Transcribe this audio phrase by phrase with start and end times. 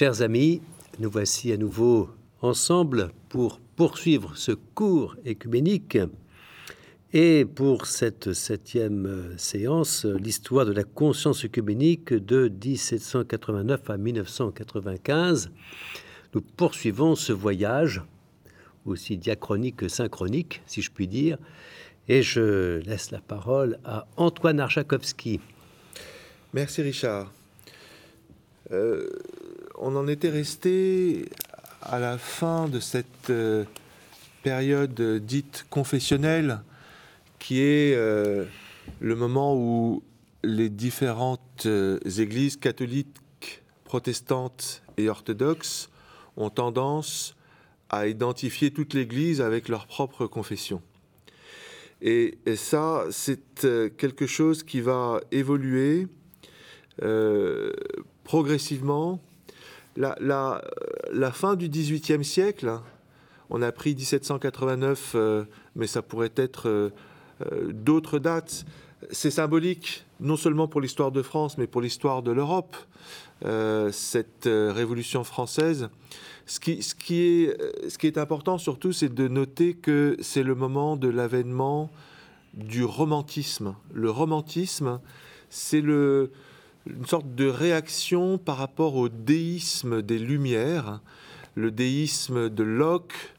[0.00, 0.62] Chers amis,
[0.98, 2.08] nous voici à nouveau
[2.40, 5.98] ensemble pour poursuivre ce cours écuménique.
[7.12, 15.50] Et pour cette septième séance, l'histoire de la conscience œcuménique de 1789 à 1995,
[16.32, 18.00] nous poursuivons ce voyage,
[18.86, 21.36] aussi diachronique que synchronique, si je puis dire,
[22.08, 25.40] et je laisse la parole à Antoine Archakovski.
[26.54, 27.30] Merci Richard.
[28.72, 29.10] Euh,
[29.80, 31.24] on en était resté
[31.80, 33.64] à la fin de cette euh,
[34.42, 36.60] période dite confessionnelle,
[37.38, 38.44] qui est euh,
[39.00, 40.02] le moment où
[40.44, 41.66] les différentes
[42.18, 45.90] églises catholiques, protestantes et orthodoxes
[46.36, 47.34] ont tendance
[47.88, 50.80] à identifier toute l'Église avec leur propre confession.
[52.00, 53.60] Et, ça, c'est
[53.96, 56.06] quelque chose qui va évoluer
[58.24, 59.20] progressivement
[60.00, 62.78] la, fin du XVIIIe siècle,
[63.50, 65.44] on a pris 1789, euh,
[65.74, 66.90] mais ça pourrait être euh,
[67.52, 68.64] euh, d'autres dates.
[69.10, 72.76] C'est symbolique, non seulement pour l'histoire de France, mais pour l'histoire de l'Europe,
[73.92, 75.88] cette révolution française.
[76.44, 77.48] Ce qui
[78.02, 81.90] est important surtout, c'est de noter que c'est le moment de l'avènement
[82.52, 83.74] du romantisme.
[83.90, 85.00] Le romantisme,
[85.48, 86.30] c'est le,
[86.86, 91.00] une sorte de réaction par rapport au déisme des Lumières,
[91.54, 93.34] le déisme de Locke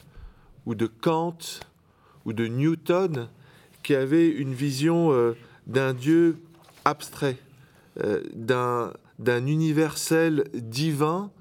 [0.65, 1.37] ou de Kant
[2.25, 3.29] ou de Newton,
[3.83, 5.35] qui avait une vision euh,
[5.65, 6.37] d'un Dieu
[6.85, 7.37] abstrait,
[8.03, 11.31] euh, d'un universel divin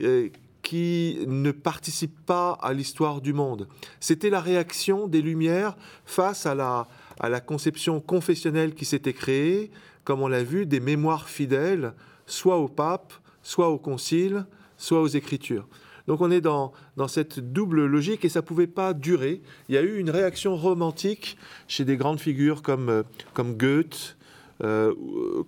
[0.00, 0.28] euh,
[0.62, 3.66] qui ne participe pas à l'histoire du monde.
[3.98, 6.86] C'était la réaction des Lumières face à la,
[7.18, 9.70] à la conception confessionnelle qui s'était créée,
[10.04, 11.94] comme on l'a vu, des mémoires fidèles,
[12.26, 13.12] soit au pape,
[13.42, 14.46] soit au concile,
[14.76, 15.68] soit aux écritures.
[16.06, 19.42] Donc on est dans, dans cette double logique et ça ne pouvait pas durer.
[19.68, 21.36] Il y a eu une réaction romantique
[21.68, 23.02] chez des grandes figures comme, euh,
[23.32, 24.16] comme Goethe,
[24.62, 24.94] euh,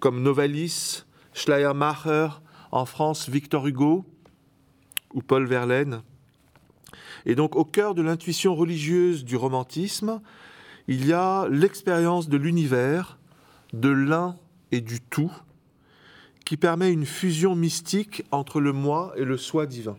[0.01, 2.29] comme Novalis, Schleiermacher,
[2.71, 4.05] en France Victor Hugo
[5.15, 6.03] ou Paul Verlaine.
[7.27, 10.21] Et donc au cœur de l'intuition religieuse du romantisme,
[10.89, 13.19] il y a l'expérience de l'univers,
[13.73, 14.37] de l'un
[14.73, 15.31] et du tout,
[16.45, 19.97] qui permet une fusion mystique entre le moi et le soi divin.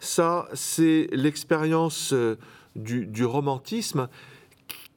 [0.00, 2.36] Ça, c'est l'expérience euh,
[2.76, 4.08] du, romantisme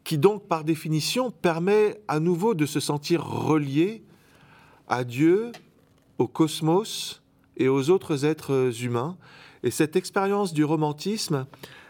[0.03, 4.03] qui donc, par définition, permet à nouveau de se sentir relié
[4.87, 5.51] à Dieu,
[6.17, 7.21] au cosmos
[7.57, 9.17] et aux autres êtres humains.
[9.63, 11.45] Et cette expérience du romantisme,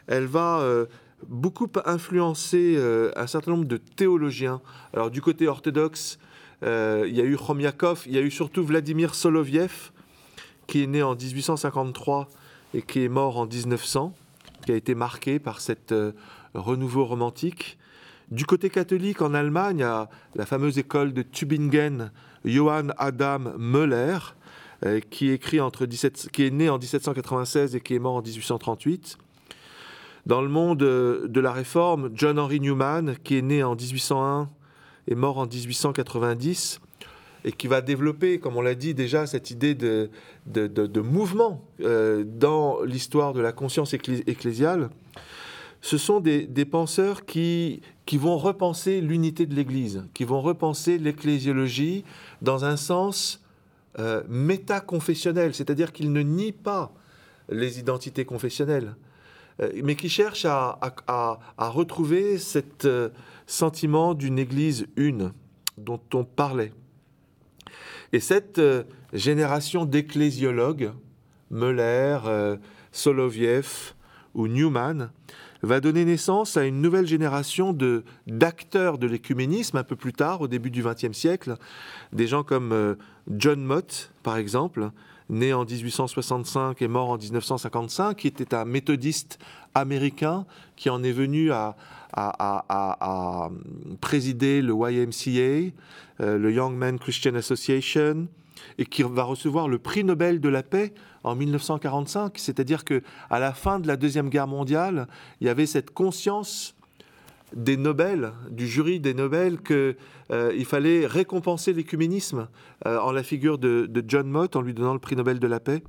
[0.07, 0.87] elle va euh,
[1.27, 4.61] beaucoup influencer euh, un certain nombre de théologiens.
[4.93, 6.26] Alors du côté orthodoxe, euh,
[6.63, 9.91] il y a eu Khomiakov, il y a eu surtout Vladimir Soloviev,
[10.67, 12.27] qui est né en 1853
[12.73, 14.13] et qui est mort en 1900,
[14.65, 16.11] qui a été marqué par cette euh,
[16.53, 17.77] renouveau romantique.
[18.29, 22.11] Du côté catholique, en Allemagne, a la fameuse école de Tübingen,
[22.43, 24.17] Johann Adam Möller,
[24.85, 28.21] euh, qui, écrit entre 17, qui est né en 1796 et qui est mort en
[28.21, 29.17] 1838.
[30.25, 34.49] Dans le monde de la Réforme, John Henry Newman, qui est né en 1801
[35.07, 36.79] est mort en 1890
[37.45, 40.09] et qui va développer, comme on l'a dit déjà, cette idée de,
[40.45, 44.89] de, mouvement euh, dans l'histoire de la conscience ecclésiale,
[45.81, 52.03] ce sont des, penseurs qui, qui vont repenser l'unité de l'Église, qui vont repenser l'ecclésiologie
[52.41, 53.41] dans un sens
[53.99, 56.93] euh, métaconfessionnel, c'est-à-dire qu'ils ne nient pas
[57.49, 58.95] les identités confessionnelles,
[59.83, 63.09] mais qui cherchent à, retrouver cette euh,
[63.45, 65.33] sentiment d'une Église une
[65.77, 66.73] dont on parlait.
[68.13, 68.83] Et cette euh,
[69.13, 70.91] génération d'ecclésiologues,
[71.51, 72.57] Müller, euh,
[72.91, 73.93] Soloviev
[74.33, 75.09] ou Newman,
[75.63, 77.75] va donner naissance à une nouvelle génération
[78.27, 81.55] d'acteurs de l'écuménisme un peu plus tard, au début du XXe siècle,
[82.13, 82.95] des gens comme euh,
[83.29, 84.91] John Mott, par exemple,
[85.29, 89.39] né en 1865 et mort en 1955, qui était un méthodiste
[89.75, 90.45] américain
[90.75, 91.75] qui en est venu à,
[94.01, 95.73] présider le YMCA,
[96.21, 98.27] euh, le Young Men Christian Association,
[98.77, 100.93] et qui va recevoir le prix Nobel de la paix
[101.23, 102.37] en 1945.
[102.37, 105.07] C'est-à-dire que à la fin de la deuxième guerre mondiale,
[105.41, 106.76] il y avait cette conscience
[107.55, 109.95] des Nobel, du jury des Nobel, qu'il
[110.31, 112.47] euh, fallait récompenser l'écuménisme
[112.85, 115.59] euh, en la figure de, John Mott en lui donnant le prix Nobel de la
[115.59, 115.81] paix.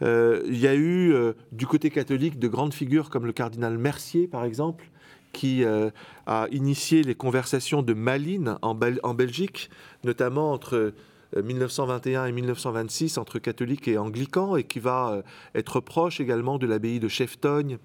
[0.00, 1.14] il y a eu
[1.52, 4.90] du côté catholique de grandes figures comme le cardinal Mercier, par exemple,
[5.32, 5.90] qui euh,
[6.26, 9.70] a initié les conversations de Malines en, Belgique,
[10.04, 10.92] notamment entre
[11.36, 15.22] 1921 et 1926 entre catholiques et anglicans et qui va
[15.54, 17.78] être proche également de l'abbaye de Cheftogne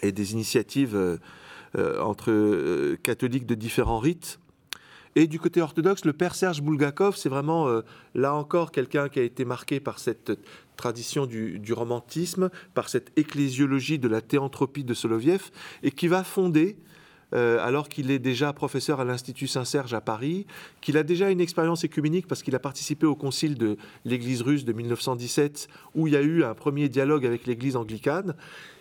[0.00, 1.18] et des initiatives
[1.74, 4.38] entre catholiques de différents rites.
[5.14, 7.82] Et du côté orthodoxe, le père Serge Bulgakov, c'est vraiment, euh,
[8.14, 10.32] là encore, quelqu'un qui a été marqué par cette
[10.76, 15.50] tradition du, romantisme, par cette ecclésiologie de la théanthropie de Soloviev,
[15.82, 16.76] et qui va fonder,
[17.34, 20.46] euh, alors qu'il est déjà professeur à l'Institut Saint-Serge à Paris,
[20.80, 24.64] qu'il a déjà une expérience écuménique parce qu'il a participé au concile de l'Église russe
[24.64, 28.34] de 1917, où il y a eu un premier dialogue avec l'Église anglicane.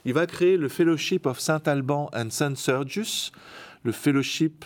[0.06, 3.32] Il va créer le Fellowship of Saint Alban and Saint Sergius,
[3.84, 4.66] le fellowship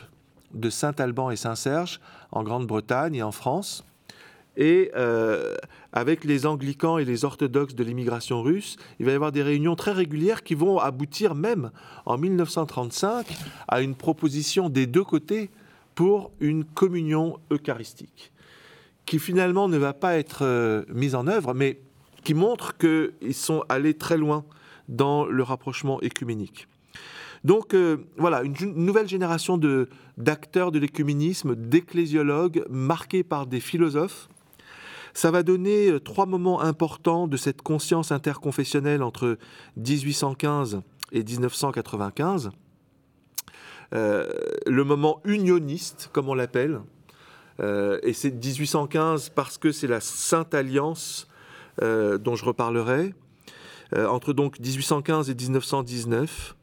[0.53, 1.99] de Saint-Alban et Saint-Serge
[2.31, 3.85] en Grande-Bretagne et en France.
[4.57, 5.55] Et euh,
[5.91, 9.75] avec les anglicans et les orthodoxes de l'immigration russe, il va y avoir des réunions
[9.75, 11.71] très régulières qui vont aboutir même
[12.05, 13.27] en 1935
[13.67, 15.49] à une proposition des deux côtés
[15.93, 18.31] pour une communion eucharistique,
[19.05, 21.79] qui finalement ne va pas être euh, mise en œuvre, mais
[22.23, 24.45] qui montre qu'ils sont allés très loin
[24.89, 26.67] dans le rapprochement écuménique.
[27.45, 29.59] Donc euh, voilà, une, nouvelle génération
[30.17, 34.27] d'acteurs de, l'écuménisme, d'ecclésiologues marqués par des philosophes.
[35.15, 39.37] Ça va donner euh, trois moments importants de cette conscience interconfessionnelle entre
[39.77, 40.81] 1815
[41.13, 42.51] et 1995.
[43.93, 44.29] Euh,
[44.67, 46.81] le moment unioniste, comme on l'appelle,
[48.03, 51.29] et c'est 1815 parce que c'est la Sainte Alliance
[51.81, 53.13] dont je reparlerai,
[53.95, 56.55] entre donc 1815 et 1919.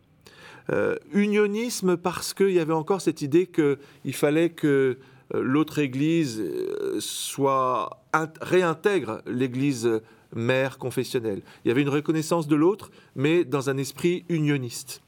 [0.71, 4.99] Euh, unionisme parce qu'il y avait encore cette idée qu'il fallait que euh,
[5.41, 8.03] l'autre Église euh, soit
[8.41, 10.01] réintègre l'Église
[10.35, 11.43] mère confessionnelle.
[11.65, 15.03] Il y avait une reconnaissance de l'autre, mais dans un esprit unioniste.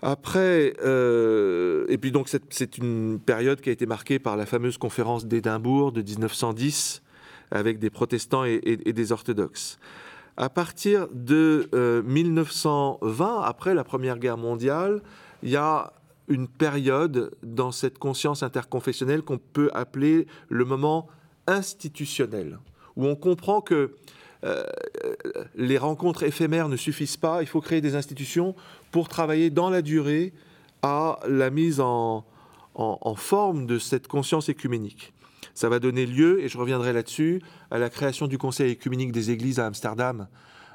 [0.00, 5.26] Après, et puis donc c'est une période qui a été marquée par la fameuse conférence
[5.26, 7.02] d'Édimbourg de 1910
[7.50, 9.80] avec des protestants et des orthodoxes.
[10.40, 11.68] À partir de
[12.06, 15.02] 1920, euh, après la Première Guerre mondiale,
[15.42, 15.92] il y a
[16.28, 21.08] une période dans cette conscience interconfessionnelle qu'on peut appeler le moment
[21.46, 22.58] institutionnel,
[22.96, 23.94] où on comprend que
[24.44, 24.62] euh,
[25.54, 28.54] les rencontres éphémères ne suffisent pas, il faut créer des institutions
[28.90, 30.32] pour travailler dans la durée
[30.82, 32.24] à la mise en,
[32.74, 35.12] en forme de cette conscience écuménique.
[35.54, 37.42] Ça va donner lieu, et je reviendrai là-dessus,
[37.72, 40.28] à la création du Conseil écuménique des Églises à Amsterdam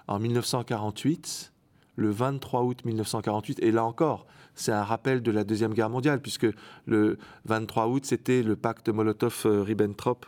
[0.07, 1.53] en 1948,
[1.95, 3.59] le 23 août 1948.
[3.61, 6.47] Et là encore, c'est un rappel de la Deuxième Guerre mondiale, puisque
[6.85, 10.25] le 23 août, c'était le pacte Molotov-Ribbentrop,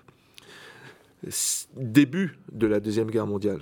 [1.75, 3.61] début de la Deuxième Guerre mondiale.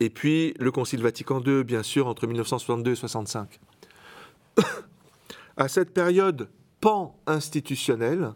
[0.00, 3.60] Et puis le Concile Vatican II, bien sûr, entre 1962 et 1965.
[5.56, 6.48] à cette période
[6.80, 8.34] pan-institutionnelle,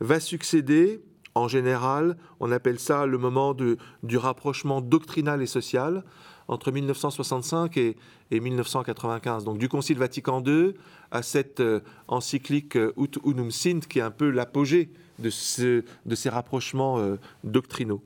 [0.00, 1.02] va succéder,
[1.34, 6.04] en général, on appelle ça le moment du rapprochement doctrinal et social
[6.48, 7.96] entre 1965 et,
[8.30, 9.44] 1995.
[9.44, 10.74] Donc du Concile Vatican II
[11.12, 15.84] à cette euh, encyclique euh, Ut Unum Sint, qui est un peu l'apogée de, ce,
[16.04, 18.02] de, ces rapprochements euh, doctrinaux.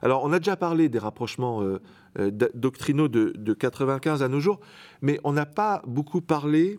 [0.00, 1.62] Alors on a déjà parlé des rapprochements
[2.54, 4.58] doctrinaux de, de 95 à nos jours,
[5.02, 6.78] mais on n'a pas beaucoup parlé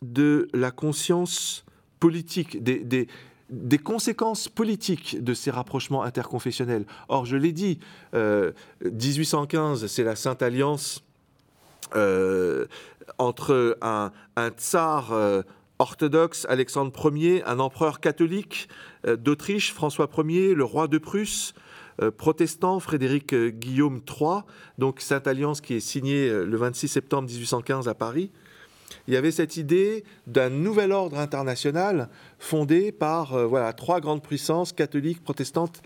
[0.00, 1.66] de la conscience
[1.98, 3.08] politique, des,
[3.50, 6.84] des conséquences politiques de ces rapprochements interconfessionnels.
[7.08, 7.78] Or, je l'ai dit,
[8.14, 11.02] 1815, euh, c'est la Sainte Alliance
[11.96, 12.66] euh,
[13.18, 14.12] entre un,
[14.56, 15.42] tsar euh,
[15.78, 18.68] orthodoxe, Alexandre Ier, un empereur catholique
[19.06, 21.54] d'Autriche, François Ier, le roi de Prusse,
[22.16, 24.42] protestant, Frédéric Guillaume III,
[24.78, 28.30] donc Sainte Alliance qui est signée le 26 septembre 1815 à Paris
[29.06, 34.22] il y avait cette idée d'un nouvel ordre international fondé par euh, voilà, trois grandes
[34.22, 35.82] puissances, catholiques, protestantes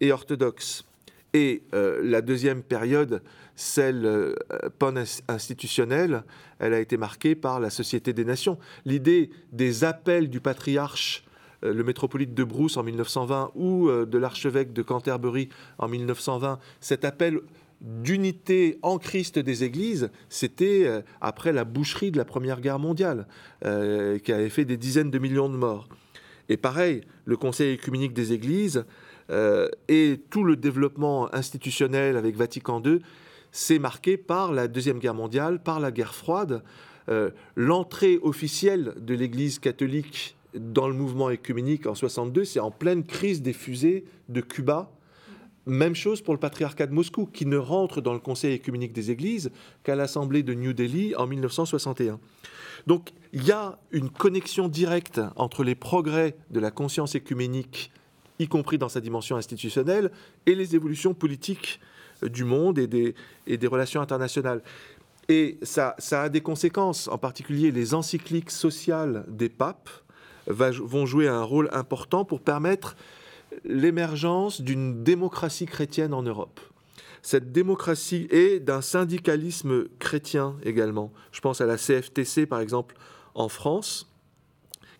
[0.00, 0.84] et orthodoxes.
[1.32, 3.22] Et euh, la deuxième période,
[3.56, 4.34] celle euh,
[4.78, 6.22] pan-institutionnelle,
[6.58, 8.58] elle a été marquée par la Société des Nations.
[8.84, 11.24] L'idée des appels du patriarche,
[11.62, 17.40] le métropolite de Brousse en 1920 ou de l'archevêque de Canterbury en 1920, cet appel
[17.84, 23.28] d'unité en Christ des églises, c'était euh, après la boucherie de la Première Guerre mondiale,
[23.64, 25.86] euh, qui avait fait des dizaines de millions de morts.
[26.48, 28.84] Et pareil, le Conseil écuménique des églises
[29.30, 33.00] euh, et tout le développement institutionnel avec Vatican II,
[33.52, 36.62] c'est marqué par la Deuxième Guerre mondiale, par la guerre froide.
[37.54, 43.42] L'entrée officielle de l'Église catholique dans le mouvement écuménique en 62, c'est en pleine crise
[43.42, 44.90] des fusées de Cuba
[45.66, 49.10] même chose pour le patriarcat de Moscou, qui ne rentre dans le Conseil écuménique des
[49.10, 49.50] Églises
[49.82, 52.18] qu'à l'Assemblée de New Delhi en 1961.
[52.86, 57.90] Donc il y a une connexion directe entre les progrès de la conscience écuménique
[58.38, 60.10] y compris dans sa dimension institutionnelle,
[60.46, 61.80] et les évolutions politiques
[62.22, 63.14] du monde et des,
[63.46, 64.62] et des relations internationales.
[65.28, 69.90] Et ça, ça, a des conséquences, en particulier les encycliques sociales des papes
[70.46, 72.96] vont jouer un rôle important pour permettre
[73.64, 76.60] l'émergence d'une démocratie chrétienne en Europe.
[77.22, 81.12] Cette démocratie et d'un syndicalisme chrétien également.
[81.32, 82.96] Je pense à la CFTC par exemple
[83.34, 84.10] en France,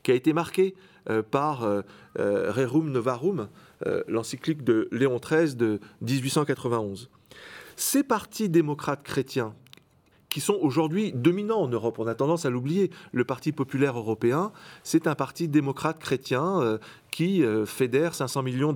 [0.02, 0.74] qui a été marquée
[1.10, 1.82] euh, par euh,
[2.18, 3.48] euh, Rerum Novarum,
[4.08, 7.10] l'encyclique de Léon XIII de 1891.
[7.76, 9.54] Ces partis démocrates chrétiens
[10.30, 11.98] qui sont aujourd'hui dominants en Europe.
[11.98, 12.90] On a tendance à l'oublier.
[13.12, 16.78] Le Parti populaire européen, c'est un parti démocrate chrétien
[17.14, 18.74] qui euh, fédère 500 millions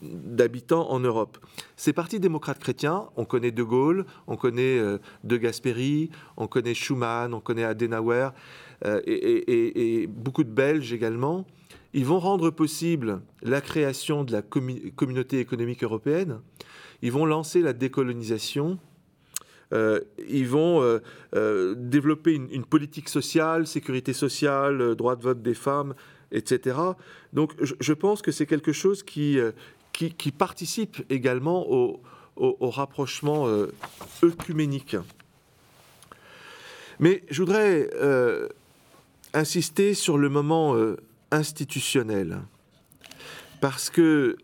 [0.00, 1.38] d'habitants en Europe.
[1.74, 6.74] Ces partis démocrates chrétiens, on connaît De Gaulle, on connaît euh, De Gasperi, on connaît
[6.74, 8.28] Schuman, on connaît Adenauer
[9.06, 11.46] et, et, beaucoup de Belges également.
[11.94, 16.38] Ils vont rendre possible la création de la communauté économique européenne.
[17.02, 18.78] Ils vont lancer la décolonisation
[19.72, 21.00] euh, ils vont euh,
[21.34, 25.94] euh, développer une, politique sociale, sécurité sociale, droit de vote des femmes,
[26.34, 26.76] etc.
[27.32, 29.38] Donc je, pense que c'est quelque chose qui,
[29.92, 32.00] qui, participe également au,
[32.36, 33.48] au, rapprochement
[34.22, 34.96] œcuménique.
[37.00, 37.88] Mais je voudrais
[39.32, 40.76] insister sur le moment
[41.30, 42.40] institutionnel,
[43.60, 44.36] parce que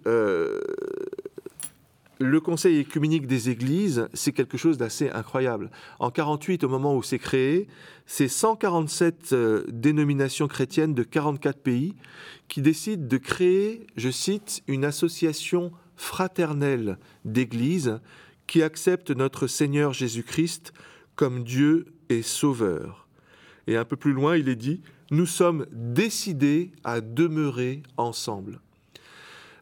[2.20, 5.70] le Conseil écuménique des Églises, c'est quelque chose d'assez incroyable.
[5.98, 7.66] En 48, au moment où c'est créé,
[8.04, 11.94] c'est 147 euh, dénominations chrétiennes de 44 pays
[12.48, 18.00] qui décident de créer, je cite, une association fraternelle d'Églises
[18.46, 20.74] qui accepte notre Seigneur Jésus-Christ
[21.16, 23.08] comme Dieu et Sauveur.
[23.66, 28.60] Et un peu plus loin, il est dit, nous sommes décidés à demeurer ensemble.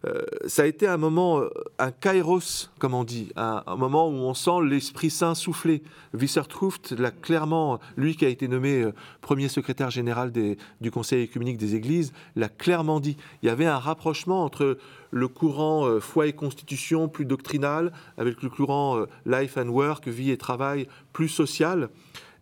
[0.06, 4.12] Euh, ça a été un moment, euh, un kairos, comme on dit, un, moment où
[4.12, 5.82] on sent l'Esprit Saint souffler.
[6.14, 11.58] Wissertruft l'a clairement, lui qui a été nommé euh, premier secrétaire général du Conseil écuménique
[11.58, 13.16] des Églises, l'a clairement dit.
[13.42, 14.78] Il y avait un rapprochement entre
[15.10, 20.36] le courant foi et constitution plus doctrinal avec le courant life and work, vie et
[20.36, 21.88] travail plus social.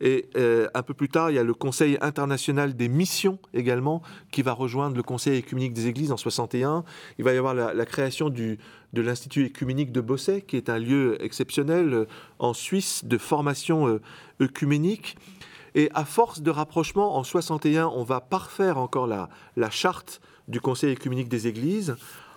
[0.01, 4.03] Et euh, un peu plus tard, il y a le Conseil international des missions également,
[4.31, 6.85] qui va rejoindre le Conseil écuménique des Églises en 61.
[7.19, 8.59] Il va y avoir la, création du,
[8.93, 12.05] de l'Institut écuménique de Bosset, qui est un lieu exceptionnel euh,
[12.39, 14.01] en Suisse de formation
[14.41, 15.17] œcuménique.
[15.17, 20.21] Euh, Et à force de rapprochement, en 61, on va parfaire encore la, la charte
[20.49, 21.97] du Conseil écuménique des Églises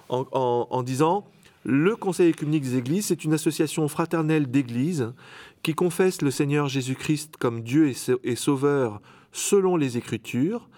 [0.09, 1.23] en disant
[1.63, 5.13] le Conseil écuménique des Églises, c'est une association fraternelle d'églises
[5.61, 9.01] qui confessent le Seigneur Jésus-Christ comme Dieu et Sauveur
[9.31, 10.69] selon les Écritures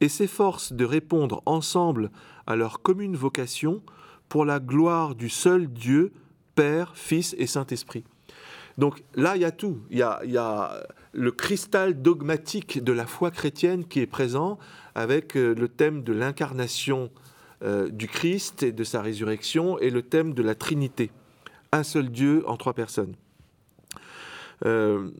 [0.00, 2.10] et s'efforcent de répondre ensemble
[2.46, 3.82] à leur commune vocation
[4.28, 6.12] pour la gloire du seul Dieu,
[6.54, 8.04] Père, Fils et Saint-Esprit.
[8.78, 9.78] Donc là, il y a tout.
[9.90, 14.58] Il y a, le cristal dogmatique de la foi chrétienne qui est présent
[14.94, 17.10] avec euh, le thème de l'incarnation
[17.62, 21.10] euh, du Christ et de sa résurrection et le thème de la Trinité.
[21.72, 23.14] Un seul Dieu en trois personnes.
[24.64, 25.10] Euh,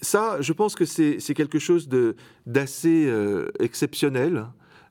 [0.00, 1.88] ça, je pense que c'est quelque chose
[2.46, 4.46] d'assez euh, exceptionnel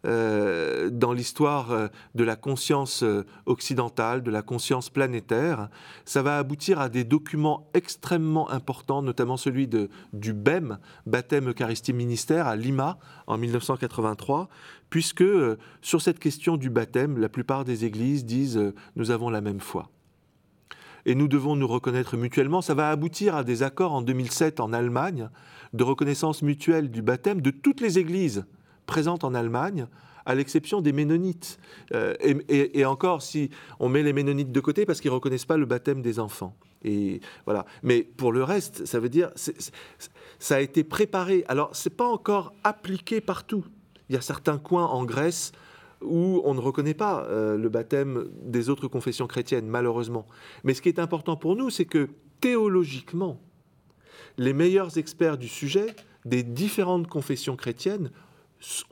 [0.05, 3.03] euh, dans l'histoire de la conscience
[3.45, 5.69] occidentale, de la conscience planétaire.
[6.05, 11.93] Ça va aboutir à des documents extrêmement importants, notamment celui de, du BEM, Baptême Eucharistie
[11.93, 12.97] Ministère, à Lima,
[13.27, 14.49] en 1983,
[14.89, 15.23] puisque
[15.81, 19.89] sur cette question du baptême, la plupart des églises disent nous avons la même foi
[21.05, 22.61] et nous devons nous reconnaître mutuellement.
[22.61, 25.29] Ça va aboutir à des accords en 2007 en Allemagne
[25.73, 28.45] de reconnaissance mutuelle du baptême de toutes les églises
[28.85, 29.87] présentes en Allemagne,
[30.25, 31.59] à l'exception des Ménonites.
[31.93, 32.15] Euh,
[32.49, 33.49] et, encore, si
[33.79, 36.55] on met les Ménonites de côté parce qu'ils ne reconnaissent pas le baptême des enfants.
[36.83, 37.65] Et voilà.
[37.83, 39.31] Mais pour le reste, ça veut dire
[40.39, 41.45] ça a été préparé.
[41.47, 43.65] Alors, c'est pas encore appliqué partout.
[44.09, 45.51] Il y a certains coins en Grèce
[46.01, 50.27] où on ne reconnaît pas euh, le baptême des autres confessions chrétiennes, malheureusement.
[50.63, 52.09] Mais ce qui est important pour nous, c'est que
[52.41, 53.39] théologiquement,
[54.37, 58.11] les meilleurs experts du sujet des différentes confessions chrétiennes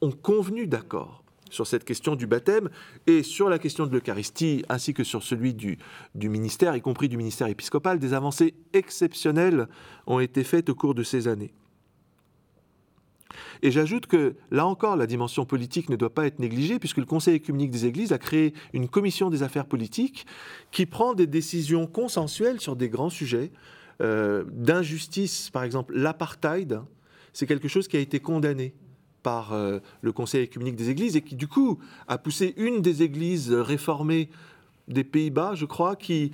[0.01, 2.69] ont convenu d'accord sur cette question du baptême
[3.07, 5.77] et sur la question de l'Eucharistie, ainsi que sur celui du,
[6.15, 7.99] ministère, y compris du ministère épiscopal.
[7.99, 9.67] Des avancées exceptionnelles
[10.07, 11.53] ont été faites au cours de ces années.
[13.61, 17.05] Et j'ajoute que, là encore, la dimension politique ne doit pas être négligée, puisque le
[17.05, 20.25] Conseil écuménique des Églises a créé une commission des affaires politiques
[20.71, 23.51] qui prend des décisions consensuelles sur des grands sujets
[24.01, 25.49] euh, d'injustice.
[25.49, 26.81] Par exemple, l'apartheid,
[27.31, 28.73] c'est quelque chose qui a été condamné
[29.23, 33.51] par le Conseil écuménique des Églises et qui du coup a poussé une des églises
[33.51, 34.29] réformées
[34.87, 36.33] des Pays-Bas, je crois, qui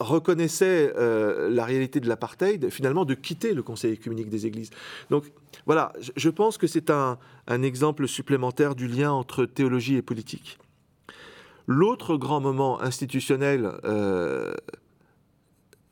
[0.00, 4.70] reconnaissait la réalité de l'apartheid, finalement de quitter le Conseil écuménique des Églises.
[5.10, 5.24] Donc
[5.66, 7.18] voilà, je pense que c'est un,
[7.48, 10.58] exemple supplémentaire du lien entre théologie et politique.
[11.66, 14.52] L'autre grand moment institutionnel euh,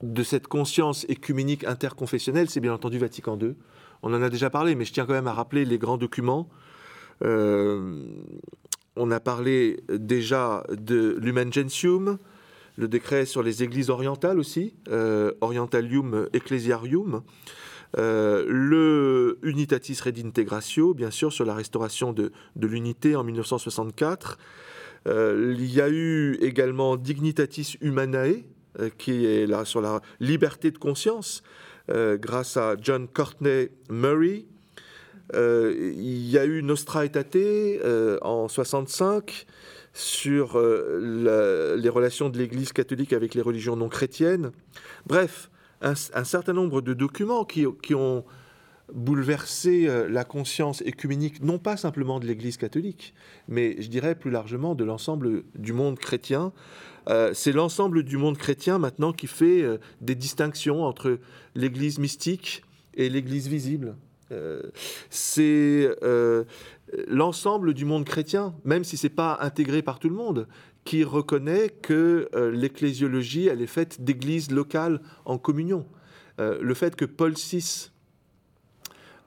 [0.03, 3.55] de cette conscience écuménique interconfessionnelle, c'est bien entendu Vatican II.
[4.03, 6.49] On en a déjà parlé, mais je tiens quand même à rappeler les grands documents.
[7.23, 8.05] Euh,
[8.97, 12.19] on a parlé déjà de l'Human Gentium,
[12.77, 17.23] le décret sur les églises orientales aussi, euh, Orientalium Ecclesiarium,
[17.99, 24.39] euh, le Unitatis Redintegratio, bien sûr, sur la restauration de, l'unité en 1964.
[25.09, 28.45] Euh, il y a eu également Dignitatis Humanae,
[28.99, 31.43] qui est là sur la liberté de conscience,
[31.91, 34.47] grâce à John Courtney Murray.
[35.35, 37.83] il y a eu Nostra Aetate
[38.23, 39.47] en 65
[39.93, 44.53] sur les relations de l'Église catholique avec les religions non chrétiennes.
[45.07, 45.51] Bref,
[45.83, 48.25] un, certain nombre de documents qui, ont
[48.95, 53.15] bouleversé euh, la conscience écuménique, non pas simplement de l'Église catholique,
[53.49, 56.53] mais je dirais plus largement de l'ensemble du monde chrétien.
[57.09, 61.19] Euh, c'est l'ensemble du monde chrétien maintenant qui fait euh, des distinctions entre
[61.55, 62.63] l'Église mystique
[62.95, 63.97] et l'Église visible.
[65.11, 65.89] c'est
[67.09, 70.47] l'ensemble du monde chrétien, même si c'est pas intégré par tout le monde,
[70.85, 75.85] qui reconnaît que l'ecclésiologie, elle est faite d'églises locales en communion.
[76.39, 77.91] Le fait que Paul VI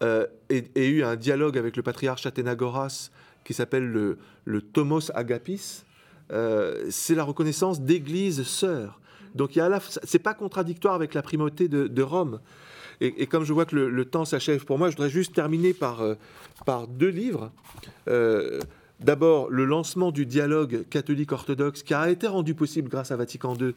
[0.04, 3.10] euh, ait, eu un dialogue avec le patriarche Athénagoras
[3.44, 5.84] qui s'appelle le, le, Tomos Agapis,
[6.90, 9.00] c'est la reconnaissance d'églises sœurs.
[9.36, 12.40] Donc, ce n'est pas contradictoire avec la primauté de, Rome.
[13.02, 16.02] Et, comme je vois que le, temps s'achève pour moi, je voudrais juste terminer par,
[16.66, 17.52] par deux livres.
[19.04, 23.74] D'abord, le lancement du dialogue catholique-orthodoxe qui a été rendu possible grâce à Vatican II.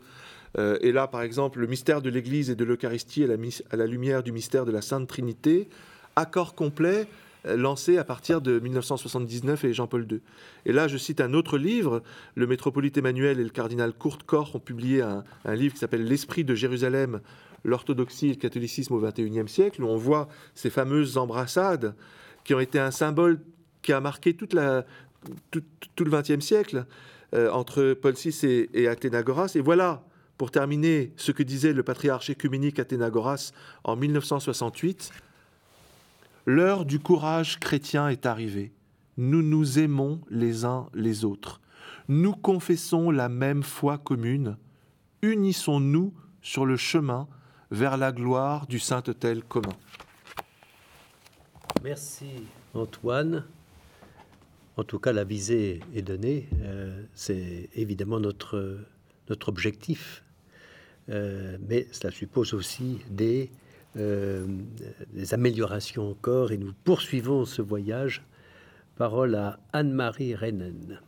[0.56, 4.22] Euh, et là, par exemple, le mystère de l'Église et de l'Eucharistie à, la lumière
[4.22, 5.68] du mystère de la Sainte Trinité,
[6.16, 7.06] accord complet
[7.46, 10.20] euh, lancé à partir de 1979 et Jean-Paul II.
[10.64, 12.02] Et là, je cite un autre livre.
[12.34, 15.22] Le métropolite Emmanuel et le cardinal Kurt Koch ont publié un,
[15.54, 17.20] livre qui s'appelle L'Esprit de Jérusalem,
[17.64, 21.94] l'orthodoxie et le catholicisme au XXIe siècle, où on voit ces fameuses embrassades
[22.44, 23.40] qui ont été un symbole
[23.82, 24.84] qui a marqué tout, le
[25.98, 26.86] XXe siècle
[27.34, 29.52] euh, entre Paul VI et, Athénagoras.
[29.54, 30.04] Et voilà,
[30.38, 33.52] pour terminer, ce que disait le patriarche écuménique Athénagoras
[33.84, 35.12] en 1968.
[36.48, 38.72] L'heure du courage chrétien est arrivée.
[39.16, 41.60] Nous nous aimons les uns les autres.
[42.06, 44.56] Nous confessons la même foi commune.
[45.22, 47.26] Unissons-nous sur le chemin
[47.72, 49.74] vers la gloire du saint-autel commun.
[51.82, 52.26] Merci
[52.74, 53.44] Antoine.
[54.76, 56.48] En tout cas, la visée est donnée.
[56.60, 58.78] Euh, c'est évidemment notre,
[59.28, 60.22] notre objectif.
[61.08, 63.50] Euh, mais cela suppose aussi des,
[63.96, 64.46] euh,
[65.12, 66.52] des, améliorations encore.
[66.52, 68.22] Et nous poursuivons ce voyage.
[68.96, 71.00] Parole à Anne-Marie Rennen.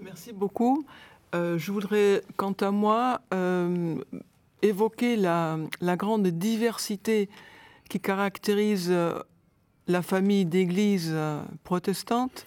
[0.00, 0.86] Merci beaucoup.
[1.34, 3.20] je voudrais, quant à moi,
[4.62, 7.28] évoquer la, la, grande diversité
[7.90, 8.90] qui caractérise
[9.86, 11.14] la famille d'églises
[11.62, 12.46] protestantes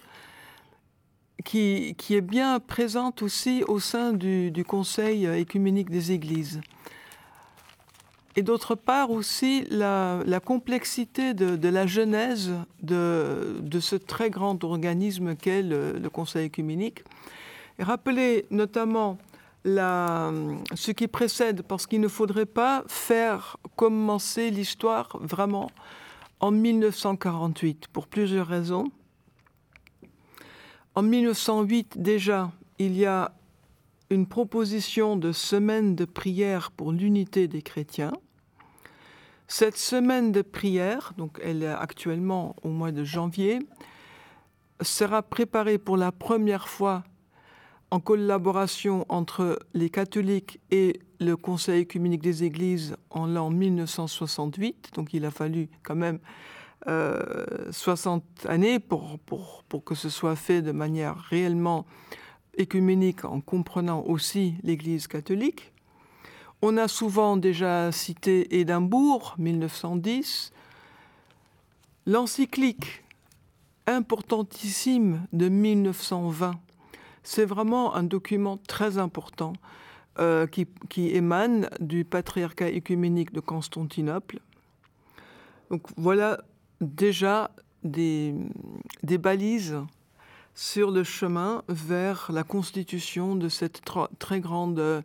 [1.44, 6.60] qui, est bien présente aussi au sein du, Conseil écuménique des Églises.
[8.36, 15.62] Et d'autre part aussi la, complexité de, la genèse de, ce très grand organisme qu'est
[15.62, 17.04] le, Conseil écuménique.
[17.78, 19.18] Et rappeler notamment
[19.64, 25.70] ce qui précède, parce qu'il ne faudrait pas faire commencer l'histoire vraiment
[26.40, 28.90] en 1948, pour plusieurs raisons.
[30.94, 33.32] En 1908 déjà, il y a
[34.10, 38.12] une proposition de semaine de prière pour l'unité des chrétiens.
[39.56, 43.60] Cette semaine de prière, donc elle est actuellement au mois de janvier,
[44.80, 47.04] sera préparée pour la première fois
[47.92, 54.90] en collaboration entre les catholiques et le Conseil œcuménique des Églises en l'an 1968.
[54.94, 56.18] Donc il a fallu quand même
[57.70, 61.86] 60 euh, années pour, pour, pour, que ce soit fait de manière réellement
[62.58, 65.73] écuménique en comprenant aussi l'Église catholique.
[66.66, 70.50] On a souvent déjà cité Édimbourg, 1910,
[72.06, 73.04] l'encyclique
[73.86, 76.54] importantissime de 1920.
[77.22, 79.52] C'est vraiment un document très important
[80.18, 84.40] euh, qui, émane du patriarcat écuménique de Constantinople.
[85.70, 86.40] Donc voilà
[86.80, 87.50] déjà
[87.82, 88.32] des
[89.02, 89.76] balises
[90.54, 93.82] sur le chemin vers la constitution de cette
[94.18, 95.04] très grande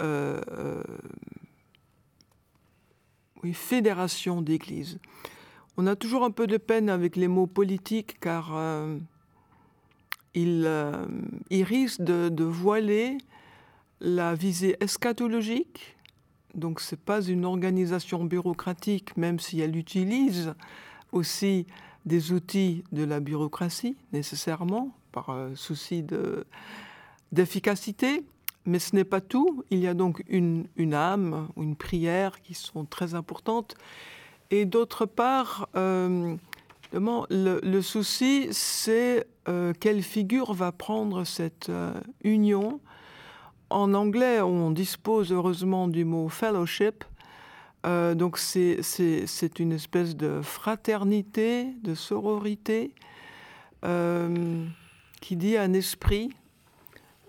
[0.00, 0.82] euh, euh,
[3.52, 4.98] fédération d'églises.
[5.76, 8.98] On a toujours un peu de peine avec les mots politiques car euh,
[10.34, 13.18] ils, risquent de, voiler
[14.00, 15.96] la visée eschatologique.
[16.54, 20.54] Donc ce n'est pas une organisation bureaucratique, même si elle utilise
[21.12, 21.66] aussi
[22.04, 26.04] des outils de la bureaucratie, nécessairement, par souci
[27.32, 28.22] d'efficacité.
[28.70, 29.64] Mais ce n'est pas tout.
[29.70, 33.74] Il y a donc une, une, âme, une prière qui sont très importantes.
[34.50, 36.36] Et d'autre part, euh,
[36.92, 41.70] le, souci, c'est euh, quelle figure va prendre cette
[42.22, 42.80] union.
[43.70, 47.04] En anglais, on dispose heureusement du mot fellowship,
[47.86, 52.94] euh, donc c'est une espèce de fraternité, de sororité,
[53.84, 54.64] euh,
[55.20, 56.30] qui dit un esprit.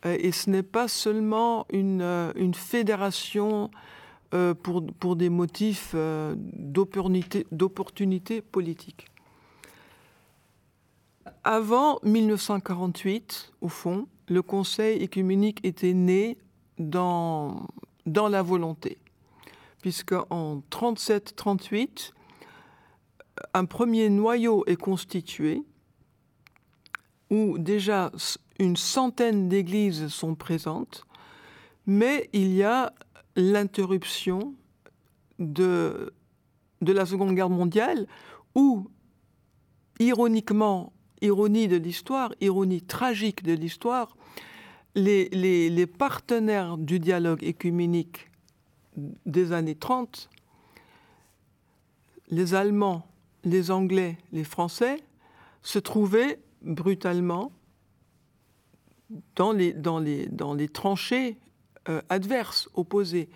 [0.05, 2.01] Euh, et ce n'est pas seulement une,
[2.35, 3.69] une fédération
[4.63, 5.93] pour, pour, des motifs
[7.51, 9.07] d'opportunité politique.
[11.43, 16.37] Avant 1948, au fond, le Conseil écuménique était né
[16.79, 17.67] dans,
[18.05, 19.01] dans la volonté
[19.81, 22.11] puisque en 37-38,
[23.53, 25.63] un premier noyau est constitué
[27.29, 28.11] où déjà
[28.61, 31.05] une centaine d'églises sont présentes,
[31.87, 32.93] mais il y a
[33.35, 34.53] l'interruption
[35.39, 36.13] de,
[36.79, 38.05] la Seconde Guerre mondiale
[38.53, 38.87] où,
[39.99, 44.15] ironiquement, ironie de l'histoire, ironie tragique de l'histoire,
[44.93, 48.29] les, partenaires du dialogue écuménique
[49.25, 50.29] des années 30,
[52.29, 53.07] les Allemands,
[53.43, 54.97] les Anglais, les Français
[55.63, 57.51] se trouvaient brutalement
[59.35, 61.37] dans les, dans les, dans les tranchées
[61.89, 63.29] euh, adverses, opposées.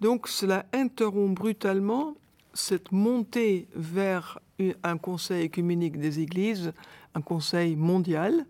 [0.00, 2.14] Donc cela interrompt brutalement
[2.54, 4.38] cette montée vers
[4.82, 6.72] un conseil écuménique des églises,
[7.14, 8.46] un conseil mondial.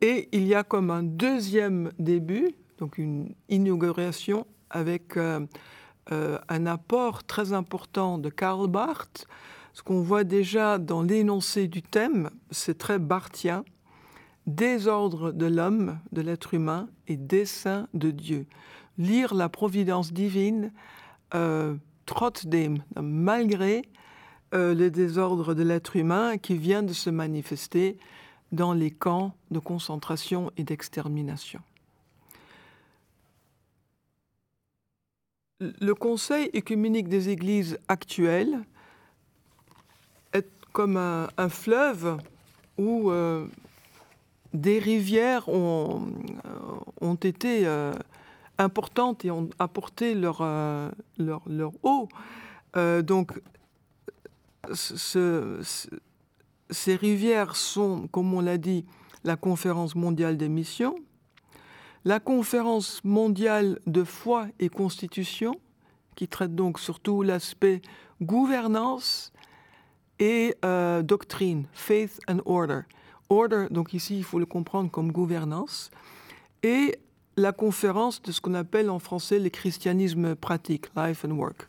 [0.00, 5.46] Et il y a comme un deuxième début, donc une inauguration avec euh,
[6.12, 9.26] euh, un apport très important de Karl Barth.
[9.74, 13.64] Ce qu'on voit déjà dans l'énoncé du thème, c'est très barthien,
[14.48, 18.46] désordre de l'homme, de l'être humain, et dessein de Dieu.
[18.98, 20.72] Lire la providence divine,
[21.34, 23.82] euh, trotzdem, malgré
[24.54, 27.98] euh, le désordre de l'être humain qui vient de se manifester
[28.50, 31.60] dans les camps de concentration et d'extermination.
[35.60, 38.60] le Conseil écuménique des Églises actuel
[40.32, 42.18] est comme un, fleuve
[42.76, 43.46] où euh,
[44.52, 46.06] des rivières ont,
[47.02, 47.92] euh, été euh,
[48.58, 50.42] importantes et ont apporté leur,
[51.18, 52.08] leur, eau.
[53.02, 53.32] donc,
[54.72, 55.60] ces
[56.96, 58.84] rivières sont, comme on l'a dit,
[59.24, 60.96] la conférence mondiale des missions,
[62.04, 65.54] la conférence mondiale de foi et constitution,
[66.14, 67.80] qui traite donc surtout l'aspect
[68.22, 69.32] gouvernance
[70.18, 72.80] et euh, doctrine, faith and order.
[73.30, 75.90] Order, donc ici, il faut le comprendre comme gouvernance.
[76.62, 76.98] Et
[77.36, 81.68] la conférence de ce qu'on appelle en français le christianisme pratique, life and work.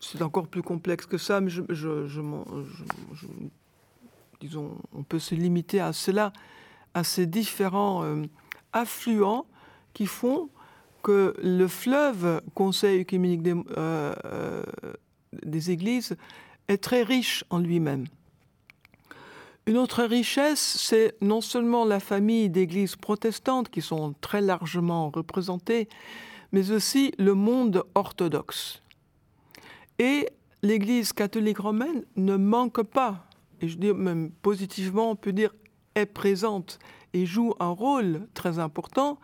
[0.00, 1.62] C'est encore plus complexe que ça, mais je,
[4.40, 6.32] disons, on peut se limiter à cela
[6.94, 8.22] à ces différents euh,
[8.72, 9.46] affluents
[9.94, 10.50] qui font
[11.02, 14.62] que le fleuve Conseil œcuménique des, euh, euh,
[15.42, 16.16] des Églises
[16.68, 18.06] est très riche en lui-même.
[19.66, 25.88] Une autre richesse, c'est non seulement la famille d'églises protestantes qui sont très largement représentées,
[26.50, 28.82] mais aussi le monde orthodoxe.
[30.00, 30.28] Et
[30.62, 33.26] l'Église catholique romaine ne manque pas,
[33.60, 35.54] et je dis même positivement, on peut dire
[35.94, 36.78] est présente
[37.12, 39.18] et joue un rôle très important.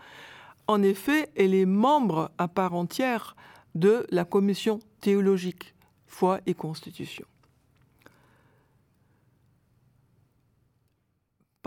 [0.66, 3.34] En effet, elle est membre à part entière
[3.74, 5.74] de la commission théologique
[6.06, 7.24] foi et constitution.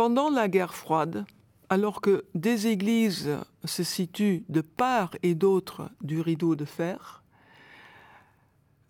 [0.02, 1.26] Pendant la guerre froide,
[1.70, 3.30] alors que des églises
[3.66, 7.22] se situent de part et d'autre du rideau de fer,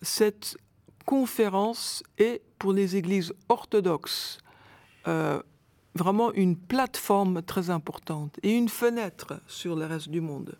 [0.01, 0.55] cette
[1.05, 4.37] conférence est pour les églises orthodoxes
[5.09, 5.41] euh,
[5.95, 10.57] vraiment une plateforme très importante et une fenêtre sur le reste du monde.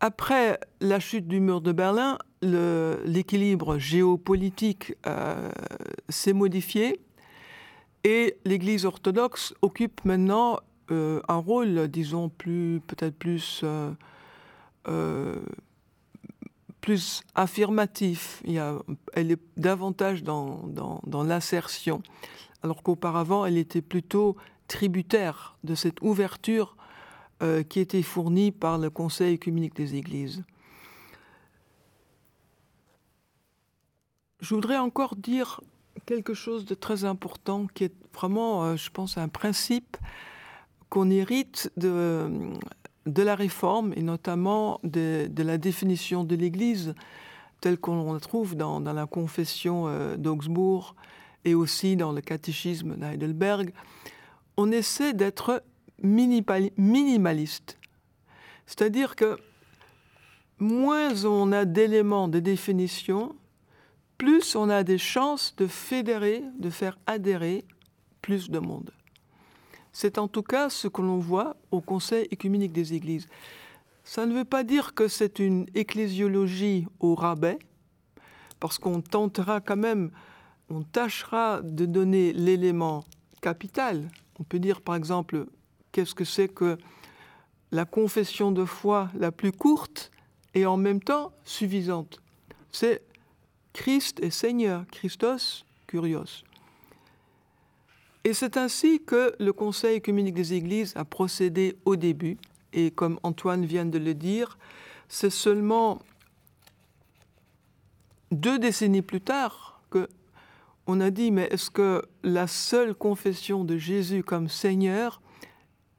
[0.00, 5.48] Après la chute du mur de Berlin, l'équilibre géopolitique euh,
[6.08, 7.00] s'est modifié
[8.04, 13.64] et l'Église orthodoxe occupe maintenant euh, un rôle, disons, plus peut-être plus
[14.86, 15.40] euh,
[16.80, 18.42] plus affirmatif.
[19.14, 22.02] Elle est davantage dans, dans, dans l'assertion,
[22.62, 24.36] alors qu'auparavant, elle était plutôt
[24.68, 26.76] tributaire de cette ouverture
[27.68, 30.44] qui était fournie par le Conseil œcuménique des Églises.
[34.40, 35.62] Je voudrais encore dire
[36.06, 39.96] quelque chose de très important qui est vraiment, euh, je pense, un principe
[40.88, 42.28] qu'on hérite de,
[43.06, 46.94] la réforme et notamment de, la définition de l'Église
[47.60, 50.94] telle qu'on la trouve dans, la confession euh, d'Augsbourg
[51.44, 53.72] et aussi dans le catéchisme d'Heidelberg.
[54.56, 55.62] On essaie d'être
[56.02, 57.78] minimaliste.
[58.66, 59.36] C'est-à-dire que
[60.58, 63.34] moins on a d'éléments de définition,
[64.24, 67.66] plus on a des chances de fédérer, de faire adhérer
[68.22, 68.90] plus de monde.
[69.92, 73.28] C'est en tout cas ce que l'on voit au Conseil écuménique des Églises.
[74.02, 77.58] Ça ne veut pas dire que c'est une ecclésiologie au rabais,
[78.60, 80.10] parce qu'on tentera quand même,
[80.70, 83.04] on tâchera de donner l'élément
[83.42, 84.08] capital.
[84.40, 85.48] On peut dire par exemple,
[85.92, 86.78] qu'est-ce que c'est que
[87.72, 90.10] la confession de foi la plus courte
[90.54, 92.22] et en même temps suffisante
[92.72, 93.02] C'est
[93.74, 96.44] Christ est Seigneur, Christos, Curios.
[98.22, 102.38] Et c'est ainsi que le Conseil communique des Églises a procédé au début.
[102.72, 104.56] Et comme Antoine vient de le dire,
[105.08, 106.00] c'est seulement
[108.30, 110.08] deux décennies plus tard que
[110.86, 115.20] on a dit mais est-ce que la seule confession de Jésus comme Seigneur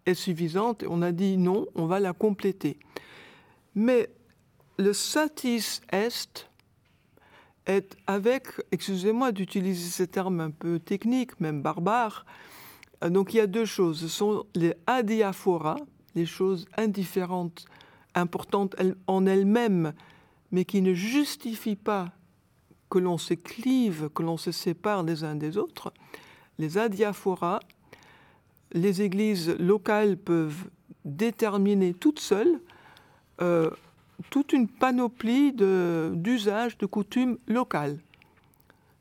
[0.05, 0.83] est suffisante?
[0.87, 2.79] On a dit non, on va la compléter.
[3.75, 4.09] Mais
[4.77, 6.47] le satis est
[7.65, 12.25] est avec, excusez-moi d'utiliser ces termes un peu techniques, même barbares,
[13.03, 14.01] euh, donc il y a deux choses.
[14.01, 15.77] Ce sont les adiaphora,
[16.15, 17.65] les choses indifférentes,
[18.13, 18.75] importantes
[19.07, 19.93] en elles-mêmes,
[20.51, 22.11] mais qui ne justifient pas
[22.89, 25.93] que l'on se clive, que l'on se sépare les uns des autres.
[26.57, 27.59] Les adiaphoras,
[28.71, 30.69] les églises locales peuvent
[31.03, 32.61] déterminer toutes seules
[33.41, 33.69] euh,
[34.29, 37.99] toute une panoplie d'usages, de, coutumes locales.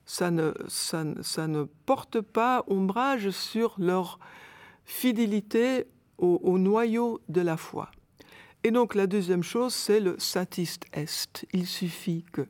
[0.06, 4.18] Ça ne, ça, ne, porte pas ombrage sur leur
[4.84, 5.86] fidélité
[6.18, 7.90] au, noyau de la foi.
[8.62, 11.46] Et donc la deuxième chose, c'est le satiste est.
[11.52, 12.46] Il suffit que.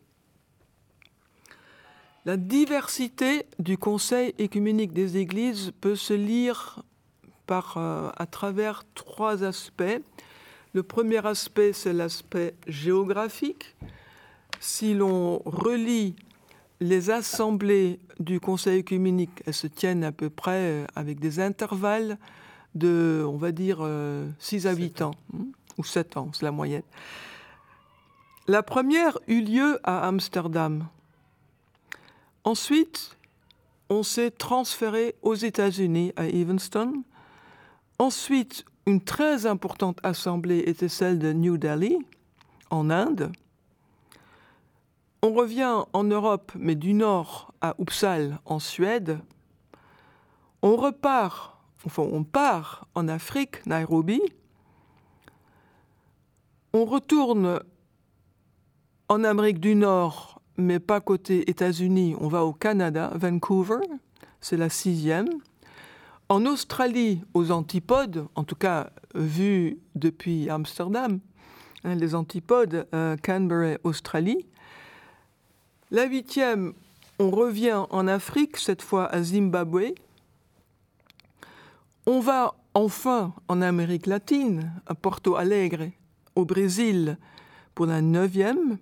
[2.25, 6.83] La diversité du Conseil écuménique des Églises peut se lire
[7.47, 10.01] par, euh, à travers trois aspects.
[10.75, 13.77] Le premier aspect, c'est l'aspect géographique.
[14.59, 16.17] Si l'on relie
[16.81, 22.19] les assemblées du Conseil œcuménique, elles se tiennent à peu près euh, avec des intervalles
[22.75, 23.77] de, on va dire,
[24.41, 25.45] 6 euh, habitants, hein,
[25.79, 26.83] ou 7 ans, c'est la moyenne.
[28.49, 30.89] La première eut lieu à Amsterdam.
[32.43, 33.17] Ensuite,
[33.91, 37.05] on s'est transféré aux États-Unis, à Evanston.
[38.01, 41.99] Ensuite, une très importante assemblée était celle de New Delhi,
[42.71, 43.33] en Inde.
[45.23, 49.19] On revient en Europe, mais du nord à Uppsala, en Suède.
[50.61, 54.21] On repart, enfin on part en Afrique, Nairobi.
[56.75, 57.61] On retourne
[59.09, 62.17] en Amérique du Nord, mais pas côté États-Unis.
[62.21, 63.81] On va au Canada, Vancouver,
[64.41, 65.29] c'est la sixième.
[66.31, 71.21] En Australie, aux antipodes, en tout cas vu depuis Amsterdam,
[71.85, 74.47] hein, les antipodes euh, Canberra, Australie.
[75.91, 76.73] La huitième,
[77.19, 79.93] on revient en Afrique, cette fois à Zimbabwe.
[82.07, 85.91] On va enfin en Amérique latine, à Porto Alegre,
[86.37, 87.19] au Brésil,
[87.75, 88.79] pour la neuvième.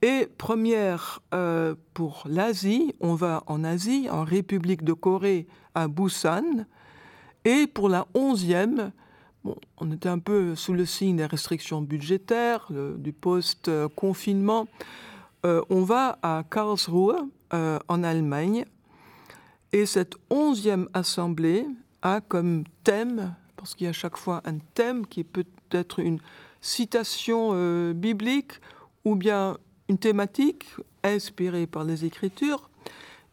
[0.00, 6.66] Et première euh, pour l'Asie, on va en Asie, en République de Corée, à Busan.
[7.44, 8.92] Et pour la onzième,
[9.42, 14.68] bon, on était un peu sous le signe des restrictions budgétaires, du post-confinement.
[15.44, 17.16] Euh, on va à Karlsruhe,
[17.52, 18.66] euh, en Allemagne.
[19.72, 21.66] Et cette onzième assemblée
[22.02, 26.20] a comme thème, parce qu'il y a chaque fois un thème qui peut être une
[26.60, 28.52] citation biblique
[29.04, 29.56] ou bien
[29.88, 30.66] une thématique
[31.02, 32.70] inspirée par les Écritures.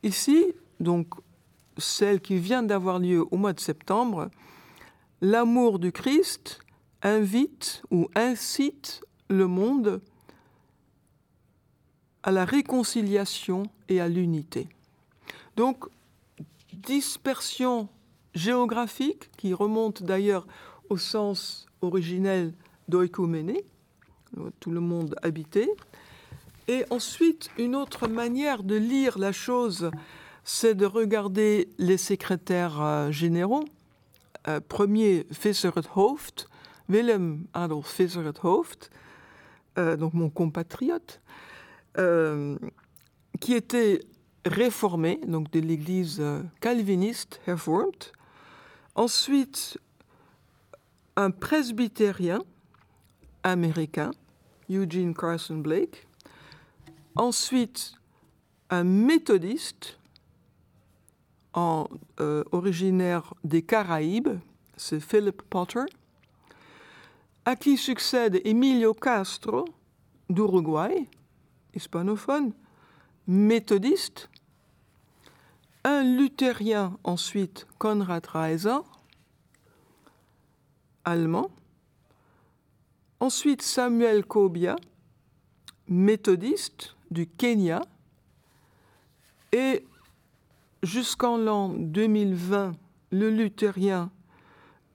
[0.04, 0.46] Ici,
[0.80, 1.08] donc,
[1.78, 4.30] celle qui vient d'avoir lieu au mois de septembre,
[5.22, 6.60] l'amour du Christ
[7.02, 10.02] invite ou incite le monde
[12.24, 14.68] à la réconciliation et à l'unité.
[15.56, 15.86] Donc,
[16.74, 17.88] dispersion
[18.34, 20.48] géographique qui remonte d'ailleurs
[20.90, 22.54] au sens originel
[22.88, 23.58] d'oikoumene,
[24.60, 25.70] tout le monde habité.
[26.68, 29.92] Et ensuite, une autre manière de lire la chose,
[30.44, 33.66] c'est de regarder les secrétaires euh, généraux.
[34.48, 36.48] Euh, premier, Visseret Hoofd,
[36.90, 38.00] Willem Adolf
[38.44, 38.90] Hoofd,
[39.78, 41.22] euh, donc mon compatriote,
[43.40, 44.02] qui était
[44.46, 46.22] réformé, donc de l'église
[46.60, 48.12] calviniste hervormd.
[48.96, 49.80] Ensuite,
[51.16, 52.44] un presbytérien
[53.44, 54.12] américain,
[54.70, 56.06] Eugene Carson Blake.
[57.16, 57.94] Ensuite,
[58.70, 59.98] un méthodiste
[61.56, 64.38] euh, originaire des Caraïbes,
[64.76, 65.86] c'est Philip Potter,
[67.46, 69.64] à qui succède Emilio Castro
[70.30, 71.08] d'Uruguay,
[71.74, 72.52] hispanophone,
[73.28, 74.30] méthodiste,
[75.86, 78.80] un luthérien ensuite, Konrad Reiser,
[81.06, 81.50] allemand,
[83.22, 84.76] ensuite Samuel Kobia,
[85.88, 87.82] méthodiste du Kenya,
[89.52, 89.86] et
[90.84, 92.76] jusqu'en l'an 2020,
[93.12, 94.12] le luthérien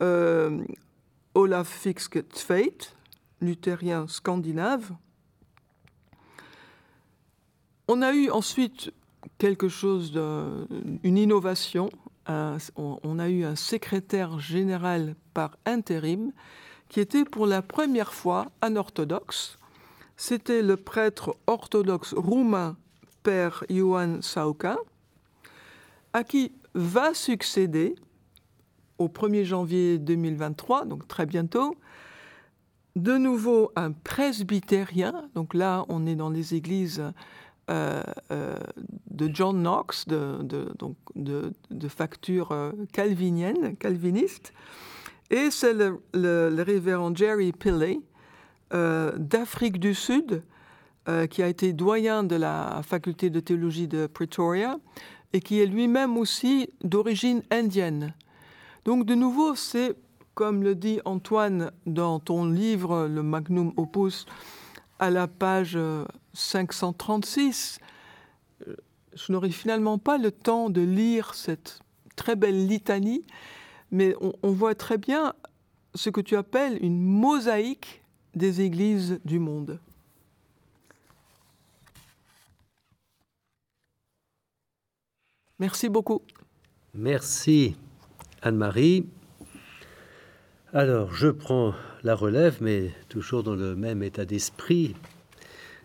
[0.03, 0.63] euh,
[1.35, 2.95] Olaf Fixket-Tveit,
[3.41, 4.93] luthérien scandinave.
[7.89, 8.93] On a eu ensuite
[9.39, 10.67] quelque chose, de,
[11.03, 11.91] une innovation.
[12.77, 16.33] on, a eu un secrétaire général par intérim
[16.89, 19.59] qui était pour la première fois un orthodoxe.
[20.23, 22.77] C'était le prêtre orthodoxe roumain
[23.23, 24.77] Père Ioan Sauka,
[26.13, 27.95] à qui va succéder
[28.99, 31.75] au 1er janvier 2023, donc très bientôt,
[32.97, 35.31] de nouveau un presbytérien.
[35.35, 37.03] Donc là, on est dans les églises
[37.71, 38.59] euh, euh,
[39.11, 41.49] de John Knox, de,
[41.89, 44.53] facture euh, calvinienne, calviniste.
[45.31, 48.01] Et c'est le, le, révérend Jerry Pillay
[48.73, 50.43] d'Afrique du Sud,
[51.31, 54.79] qui a été doyen de la faculté de théologie de Pretoria
[55.33, 58.15] et qui est lui-même aussi d'origine indienne.
[58.85, 59.95] Donc de nouveau, c'est,
[60.35, 64.27] comme le dit Antoine dans ton livre, le Magnum Opus,
[64.99, 65.79] à la page
[66.35, 67.81] 536,
[68.69, 68.77] euh,
[69.15, 71.81] je n'aurai finalement pas le temps de lire cette
[72.17, 73.25] très belle litanie,
[73.91, 75.33] mais on, voit très bien
[75.95, 78.00] ce que tu appelles une mosaïque
[78.35, 79.79] des églises du monde.
[85.59, 86.23] Merci beaucoup.
[86.95, 87.77] Merci
[88.43, 89.07] Anne-Marie.
[90.73, 94.95] Alors, je prends la relève, mais toujours dans le même état d'esprit.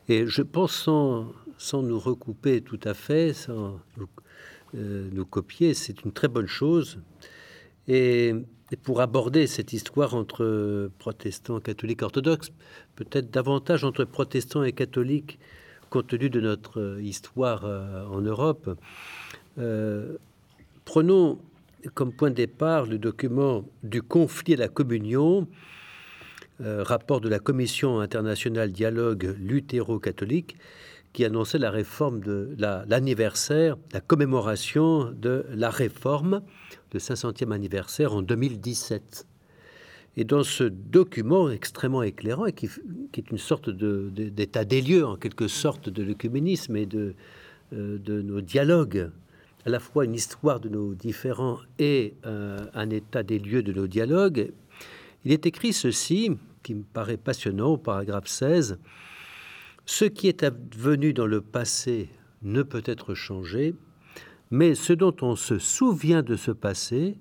[0.07, 4.07] Et je pense sans, nous recouper tout à fait, sans nous,
[4.75, 6.99] euh, copier, c'est une très bonne chose.
[7.87, 8.33] Et,
[8.83, 12.51] pour aborder cette histoire entre protestants, catholiques, orthodoxes,
[12.95, 15.37] peut-être davantage entre protestants et catholiques,
[15.89, 18.75] compte tenu de notre histoire euh, en Europe,
[19.59, 20.17] euh,
[20.83, 21.39] prenons
[21.93, 25.47] comme point de départ le document du conflit à la communion,
[26.61, 30.55] euh, rapport de la Commission internationale dialogue luthéro-catholique,
[31.15, 36.41] qui annonçait la réforme de l'anniversaire, la, commémoration de la réforme,
[36.93, 39.25] le 500e anniversaire en 2017.
[40.17, 42.69] Et dans ce document extrêmement éclairant, et qui,
[43.15, 47.15] est une sorte d'état des lieux, en quelque sorte, de l'œcuménisme et de,
[47.71, 49.09] euh, nos dialogues
[49.65, 53.71] à la fois une histoire de nos différents et euh, un état des lieux de
[53.71, 54.51] nos dialogues,
[55.23, 56.29] il est écrit ceci,
[56.61, 58.77] qui me paraît passionnant, au paragraphe 16.
[59.85, 62.09] Ce qui est advenu dans le passé
[62.41, 63.75] ne peut être changé,
[64.51, 67.17] mais ce dont on se souvient de ce passé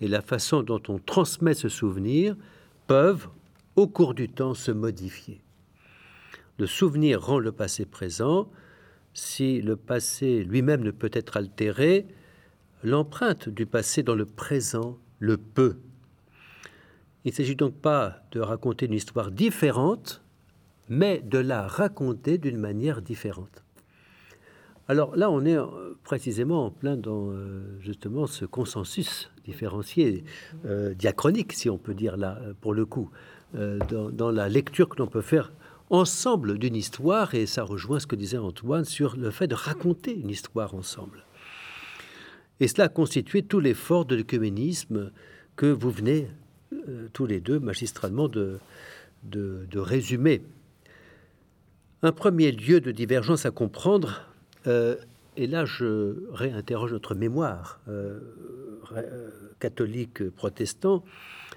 [0.00, 2.36] et la façon dont on transmet ce souvenir
[2.86, 3.28] peuvent,
[3.76, 5.40] au cours du temps, se modifier.
[6.58, 8.50] Le souvenir rend le passé présent,
[9.14, 12.06] si le passé lui-même ne peut être altéré,
[12.82, 15.76] l'empreinte du passé dans le présent le peut.
[17.24, 20.22] Il ne s'agit donc pas de raconter une histoire différente,
[20.88, 23.64] mais de la raconter d'une manière différente.
[24.90, 25.66] Alors là, on est euh,
[26.02, 30.24] précisément en plein dans euh, justement ce consensus différencié,
[30.64, 33.10] euh, diachronique, si on peut dire là, pour le coup,
[33.54, 35.54] dans, la lecture que l'on peut faire
[35.88, 40.14] ensemble d'une histoire, et ça rejoint ce que disait Antoine sur le fait de raconter
[40.14, 41.24] une histoire ensemble.
[42.60, 45.12] Et cela a constitué tout l'effort de l'œcuménisme
[45.56, 46.28] que vous venez
[47.14, 48.58] tous les deux magistralement de,
[49.22, 50.42] de, résumer.
[52.02, 54.22] Un premier lieu de divergence à comprendre,
[54.66, 54.96] euh,
[55.36, 58.20] et là je réinterroge notre mémoire euh,
[59.58, 61.04] catholique protestant,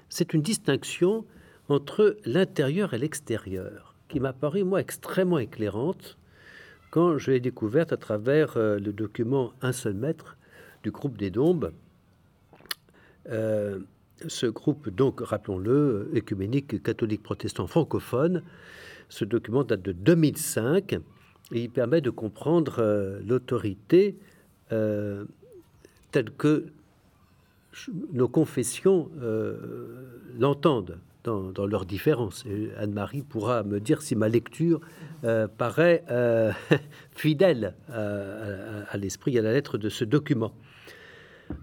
[0.08, 1.24] c'est une distinction
[1.68, 6.18] entre l'intérieur et l'extérieur, qui m'a paru, moi, extrêmement éclairante
[6.90, 10.36] quand je l'ai découverte à travers le document Un seul maître
[10.82, 11.72] du groupe des Dombes,
[13.30, 13.78] euh,
[14.28, 18.42] ce groupe, donc, rappelons-le, écuménique catholique protestant francophone,
[19.12, 21.00] ce document date de 2005 et
[21.52, 24.16] il permet de comprendre euh, l'autorité
[24.72, 25.26] euh,
[26.12, 26.66] telle que
[28.12, 29.10] nos confessions
[30.38, 32.44] l'entendent dans, leurs différences.
[32.76, 34.82] Anne-Marie pourra me dire si ma lecture
[35.56, 36.04] paraît
[37.12, 40.52] fidèle à l'esprit et à la lettre de ce document.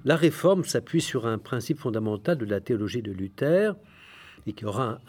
[0.03, 3.75] La réforme s'appuie sur un principe fondamental de la théologie de Luther
[4.47, 4.99] et qui aura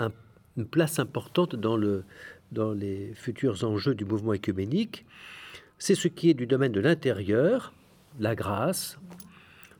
[0.60, 2.04] une place importante dans, le,
[2.52, 5.06] dans les futurs enjeux du mouvement écuménique.
[5.78, 7.72] C'est ce qui est du domaine de l'intérieur,
[8.18, 8.98] la grâce,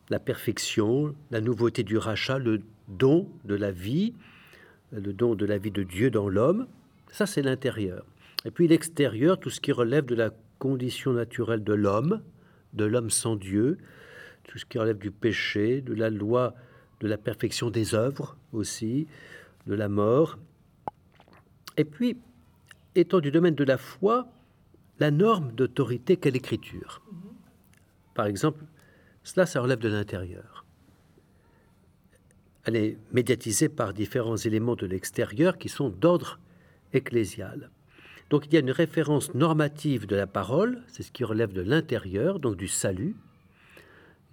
[0.09, 4.15] la perfection, la nouveauté du rachat, le don de la vie,
[4.93, 6.67] le don de la vie de Dieu dans l'homme.
[7.13, 8.05] Ça, c'est l'intérieur.
[8.47, 12.23] Et puis l'extérieur, tout ce qui relève de la condition naturelle de l'homme,
[12.73, 13.77] de l'homme sans Dieu,
[14.45, 16.55] tout ce qui relève du péché, de la loi
[17.01, 19.07] de la perfection des œuvres aussi,
[19.67, 20.39] de la mort.
[21.81, 22.19] Et puis,
[22.95, 24.29] étant du domaine de la foi,
[24.99, 27.01] la norme d'autorité qu'est l'écriture.
[28.13, 28.63] Par exemple,
[29.23, 30.67] cela, ça relève de l'intérieur.
[32.65, 36.39] Elle est médiatisée par différents éléments de l'extérieur qui sont d'ordre
[36.93, 37.71] ecclésial.
[38.29, 41.63] Donc il y a une référence normative de la parole, c'est ce qui relève de
[41.63, 43.17] l'intérieur, donc du salut,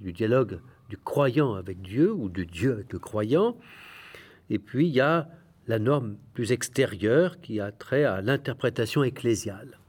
[0.02, 3.58] du dialogue du croyant avec Dieu ou de Dieu avec le croyant.
[4.50, 5.30] Et puis il y a
[5.68, 9.80] la norme plus extérieure qui a trait à l'interprétation ecclésiale.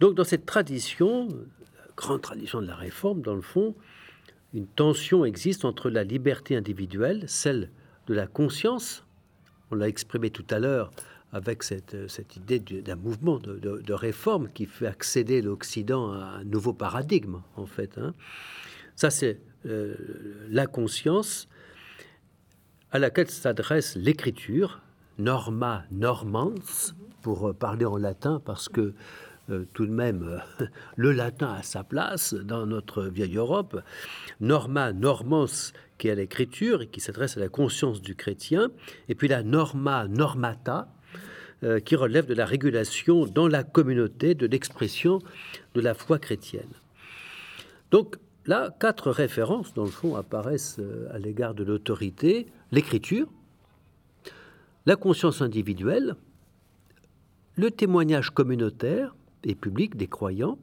[0.00, 3.74] Donc dans cette tradition, la grande tradition de la réforme, dans le fond,
[4.54, 7.70] une tension existe entre la liberté individuelle, celle
[8.06, 9.04] de la conscience,
[9.70, 10.90] on l'a exprimé tout à l'heure
[11.32, 16.44] avec cette, cette idée d'un mouvement de, de, réforme qui fait accéder l'Occident à un
[16.44, 17.98] nouveau paradigme, en fait.
[17.98, 18.14] Hein.
[18.94, 19.94] Ça, c'est euh,
[20.48, 21.48] la conscience
[22.92, 24.80] à laquelle s'adresse l'écriture,
[25.18, 26.54] norma normans,
[27.22, 28.94] pour euh, parler en latin, parce que
[29.50, 30.42] euh, tout de même,
[30.96, 33.80] le latin a sa place dans notre vieille Europe.
[34.40, 38.70] Norma normans, qui est l'écriture et qui s'adresse à la conscience du chrétien,
[39.08, 40.88] et puis la norma normata,
[41.86, 45.20] qui relève de la régulation dans la communauté de l'expression
[45.74, 46.68] de la foi chrétienne.
[47.90, 52.46] Donc, Là, quatre références, dans le fond, apparaissent euh, à l'égard de l'autorité.
[52.72, 53.28] L'écriture,
[54.86, 56.16] la conscience individuelle,
[57.54, 59.14] le témoignage communautaire
[59.44, 60.58] et public des croyants,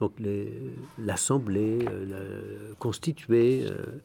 [0.00, 0.14] donc
[0.98, 4.02] l'assemblée euh, constituée, euh,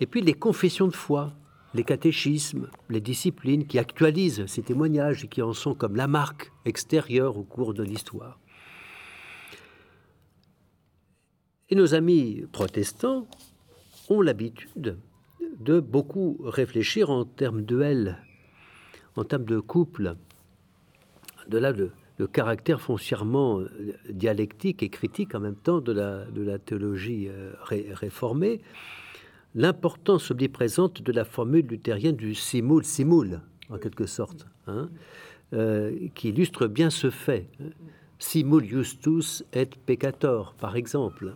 [0.00, 1.34] et puis les confessions de foi,
[1.74, 6.50] les catéchismes, les disciplines qui actualisent ces témoignages et qui en sont comme la marque
[6.64, 8.38] extérieure au cours de l'histoire.
[11.68, 13.26] Et nos amis protestants
[14.08, 14.98] ont l'habitude
[15.58, 18.18] de beaucoup réfléchir en termes de elle,
[19.16, 20.16] en termes de couple.
[21.48, 21.92] De là le,
[22.32, 23.68] caractère foncièrement euh,
[24.08, 27.52] dialectique et critique en même temps de la, de la théologie euh,
[27.92, 28.60] réformée,
[29.54, 34.88] l'importance omniprésente de la formule luthérienne du simul simul, en quelque sorte, hein,
[35.52, 37.48] euh, qui illustre bien ce fait.
[38.18, 41.34] Simul justus et peccator, par exemple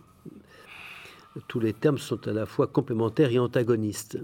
[1.47, 4.19] tous les termes sont à la fois complémentaires et antagonistes.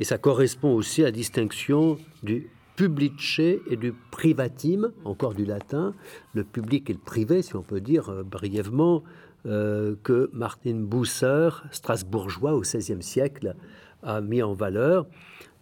[0.00, 5.94] Et ça correspond aussi à la distinction du publice et du privatim, encore du latin,
[6.34, 9.04] le public et le privé, si on peut dire euh, brièvement,
[9.46, 13.54] euh, que Martin Bucer, strasbourgeois au XVIe siècle,
[14.02, 15.06] a mis en valeur.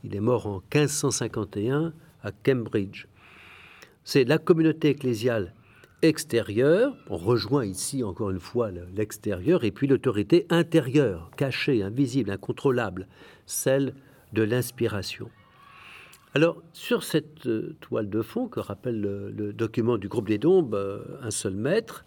[0.05, 1.93] Il est mort en 1551
[2.23, 3.07] à Cambridge.
[4.05, 5.53] C'est la communauté ecclésiale
[6.03, 13.07] extérieure, on rejoint ici encore une fois l'extérieur, et puis l'autorité intérieure, cachée, invisible, incontrôlable,
[13.47, 13.95] celle
[14.33, 15.31] de l'inspiration.
[16.35, 20.75] Alors, sur cette euh, toile de fond que rappelle le, document du groupe des Dombes,
[20.75, 22.07] euh, un seul maître,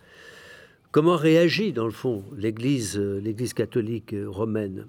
[0.92, 4.88] comment réagit dans le fond l'Église, euh, l'Église catholique romaine?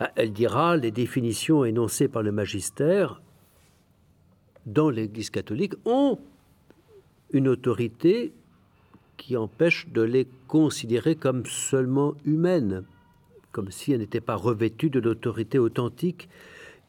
[0.00, 3.20] Ah, Elle dira les définitions énoncées par le magistère
[4.64, 6.18] dans l'Église catholique ont
[7.32, 8.32] une autorité
[9.16, 12.84] qui empêche de les considérer comme seulement humaines,
[13.52, 16.28] comme si elles n'étaient pas revêtues de l'autorité authentique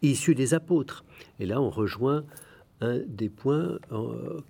[0.01, 1.03] issue des apôtres.
[1.39, 2.23] Et là, on rejoint
[2.81, 3.79] un des points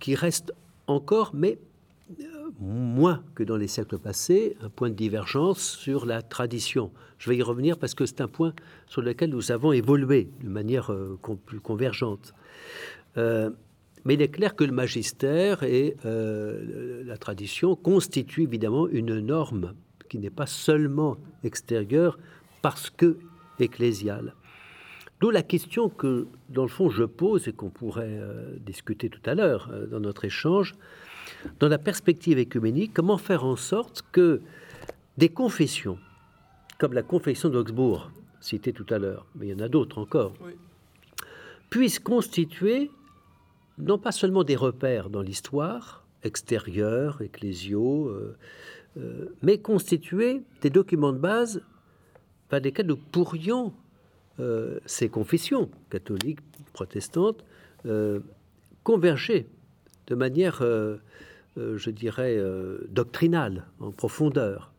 [0.00, 0.52] qui reste
[0.86, 1.58] encore, mais
[2.60, 6.90] moins que dans les siècles passés, un point de divergence sur la tradition.
[7.18, 8.52] Je vais y revenir parce que c'est un point
[8.86, 12.34] sur lequel nous avons évolué de manière euh, plus convergente.
[13.16, 13.50] Euh,
[14.04, 19.74] mais il est clair que le magistère et euh, la tradition constituent évidemment une norme
[20.08, 22.18] qui n'est pas seulement extérieure
[22.62, 23.18] parce que
[23.58, 24.34] ecclésiale.
[25.20, 28.20] D'où la question que, dans le fond, je pose et qu'on pourrait
[28.60, 30.74] discuter tout à l'heure dans notre échange,
[31.60, 34.40] dans la perspective écuménique, comment faire en sorte que
[35.16, 35.98] des confessions,
[36.78, 40.34] comme la confession d'Augsbourg, citée tout à l'heure, mais il y en a d'autres encore,
[41.70, 42.90] puissent constituer
[43.78, 48.36] non pas seulement des repères dans l'histoire, extérieurs, ecclésiaux, euh,
[48.98, 51.62] euh, mais constituer des documents de base
[52.48, 53.72] par lesquels nous pourrions,
[54.40, 56.40] euh, ces confessions catholiques,
[56.72, 57.44] protestantes,
[58.82, 59.46] converger
[60.06, 60.64] de manière
[61.56, 62.42] je dirais,
[62.88, 64.72] doctrinale, en profondeur.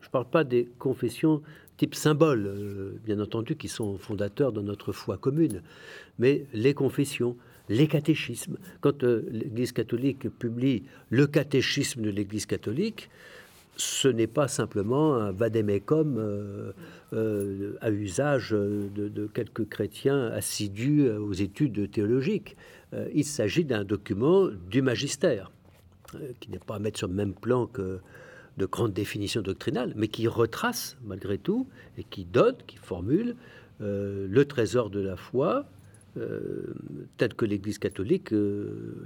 [0.00, 1.42] Je ne parle pas des confessions
[1.76, 5.62] type symbole, bien entendu, qui sont fondateurs de notre foi commune,
[6.18, 7.36] mais les confessions,
[7.68, 8.56] les catéchismes.
[8.80, 13.10] Quand l'Église catholique publie le catéchisme de l'Église catholique,
[13.76, 16.72] ce n'est pas simplement un vadémécum
[17.12, 22.56] à usage de, de, quelques chrétiens assidus aux études théologiques.
[23.14, 25.50] il s'agit d'un document du magistère.
[26.14, 27.98] Euh, qui n'est pas à mettre sur le même plan que
[28.58, 31.66] de grandes définitions doctrinales, mais qui retrace malgré tout
[31.98, 33.34] et qui donne, qui formule
[33.80, 35.66] euh, le trésor de la foi
[36.16, 36.74] euh,
[37.16, 38.30] tel que l'Église catholique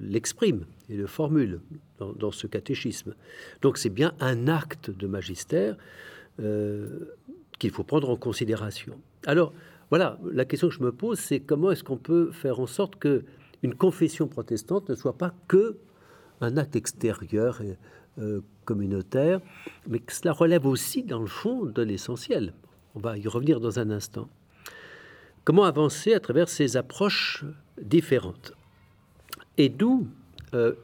[0.01, 1.61] l'exprime et le formule
[1.99, 3.15] dans, ce catéchisme.
[3.63, 5.77] Donc c'est bien un acte de magistère
[7.59, 8.95] qu'il faut prendre en considération.
[9.27, 9.53] Alors
[9.91, 12.97] voilà, la question que je me pose, c'est comment est-ce qu'on peut faire en sorte
[12.97, 13.25] que
[13.63, 15.77] une confession protestante ne soit pas que
[16.41, 17.77] un acte extérieur et
[18.19, 19.41] euh, communautaire,
[19.89, 22.55] mais que cela relève aussi, dans le fond, de l'essentiel.
[22.95, 24.29] On va y revenir dans un instant.
[25.45, 27.45] Comment avancer à travers ces approches
[27.81, 28.53] différentes
[29.57, 30.07] Et d'où
[30.55, 30.75] euh,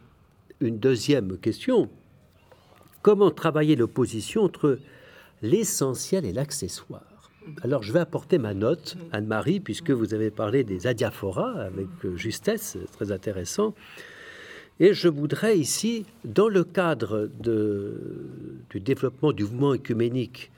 [0.60, 1.90] une deuxième question.
[3.02, 4.78] Comment travailler l'opposition entre
[5.42, 7.30] l'essentiel et l'accessoire?
[7.62, 12.76] Alors, je vais apporter ma note, Anne-Marie, puisque vous avez parlé des adiaphoras avec justesse,
[12.92, 13.74] très intéressant.
[14.80, 17.30] Et je voudrais ici, dans le cadre
[18.70, 20.50] du développement du mouvement écuménique,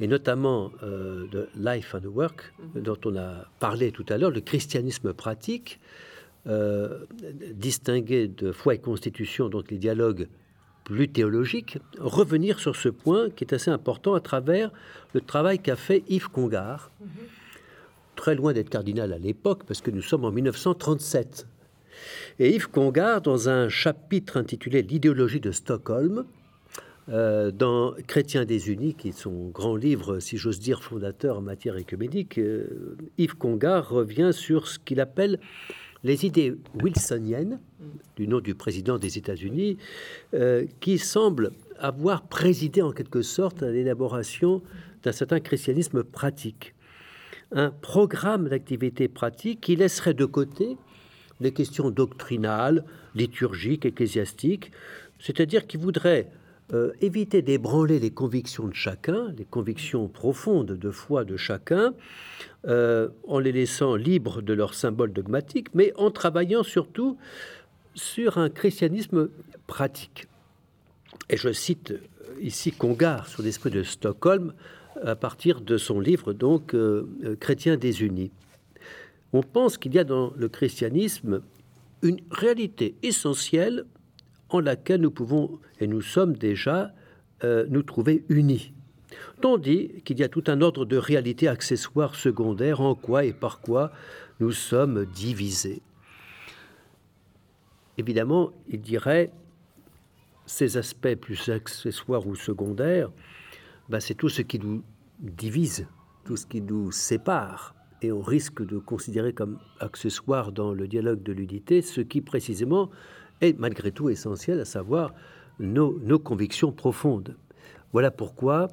[0.00, 2.82] et notamment euh, de Life and Work, mhm.
[2.82, 5.80] dont on a parlé tout à l'heure, le christianisme pratique,
[6.46, 7.04] euh,
[7.52, 10.28] distingué de foi et constitution, donc les dialogues
[10.84, 14.70] plus théologiques, revenir sur ce point qui est assez important à travers
[15.14, 17.08] le travail qu'a fait Yves Congar, mhm.
[18.16, 21.46] très loin d'être cardinal à l'époque, parce que nous sommes en 1937.
[22.38, 26.24] Et Yves Congar, dans un chapitre intitulé L'idéologie de Stockholm,
[27.10, 31.42] euh, dans Chrétiens des Unis, qui est son grand livre, si j'ose dire, fondateur en
[31.42, 35.38] matière écuménique, euh, Yves Congar revient sur ce qu'il appelle
[36.02, 37.60] les idées wilsoniennes,
[38.16, 39.76] du nom du président des États-Unis,
[40.32, 44.62] euh, qui semblent avoir présidé en quelque sorte à l'élaboration
[45.02, 46.74] d'un certain christianisme pratique.
[47.52, 50.76] Un programme d'activité pratique qui laisserait de côté
[51.40, 52.84] les questions doctrinales,
[53.14, 54.70] liturgiques, ecclésiastiques,
[55.18, 56.30] c'est-à-dire qu'il voudrait
[56.74, 61.94] euh, éviter d'ébranler les convictions de chacun, les convictions profondes de foi de chacun,
[62.66, 67.16] euh, en les laissant libres de leurs symboles dogmatiques, mais en travaillant surtout
[67.94, 69.28] sur un christianisme
[69.66, 70.26] pratique.
[71.30, 72.00] Et je cite euh,
[72.40, 74.52] ici Congar sur l'esprit de Stockholm
[75.02, 76.74] à partir de son livre donc
[77.40, 78.30] Chrétiens désunis
[79.34, 81.42] on pense qu'il y a dans le christianisme
[82.02, 83.84] une réalité essentielle
[84.54, 86.92] en laquelle nous pouvons, et nous sommes déjà,
[87.42, 88.72] euh, nous trouver unis.
[89.40, 93.60] Tandis qu'il y a tout un ordre de réalités accessoires secondaires en quoi et par
[93.60, 93.92] quoi
[94.40, 95.82] nous sommes divisés.
[97.98, 99.30] Évidemment, il dirait
[100.46, 103.10] ces aspects plus accessoires ou secondaires,
[103.88, 104.82] ben, c'est tout ce qui nous
[105.20, 105.86] divise,
[106.24, 111.22] tout ce qui nous sépare et on risque de considérer comme accessoire dans le dialogue
[111.22, 112.90] de l'unité ce qui précisément
[113.44, 115.12] est malgré tout essentiel, à savoir
[115.58, 117.36] nos, convictions profondes.
[117.92, 118.68] Voilà pourquoi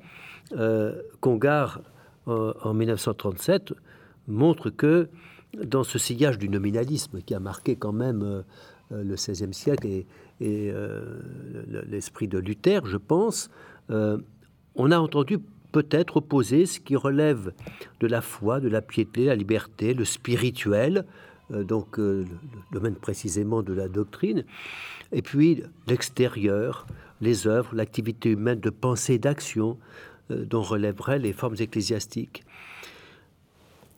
[0.54, 1.82] euh, Congar,
[2.26, 3.74] en 1937,
[4.28, 5.10] montre que
[5.64, 10.06] dans ce sillage du nominalisme qui a marqué quand même euh, le XVIe siècle et,
[10.42, 11.20] euh,
[11.88, 13.50] l'esprit de Luther, je pense,
[13.90, 15.38] on a entendu
[15.72, 17.54] peut-être opposer ce qui relève
[18.00, 21.06] de la foi, de la piété, la liberté, le spirituel,
[21.52, 22.26] donc le
[22.72, 24.46] domaine précisément de la doctrine,
[25.12, 26.88] et puis l'extérieur,
[27.20, 29.78] les œuvres, l'activité humaine de pensée, d'action,
[30.30, 32.44] dont relèveraient les formes ecclésiastiques.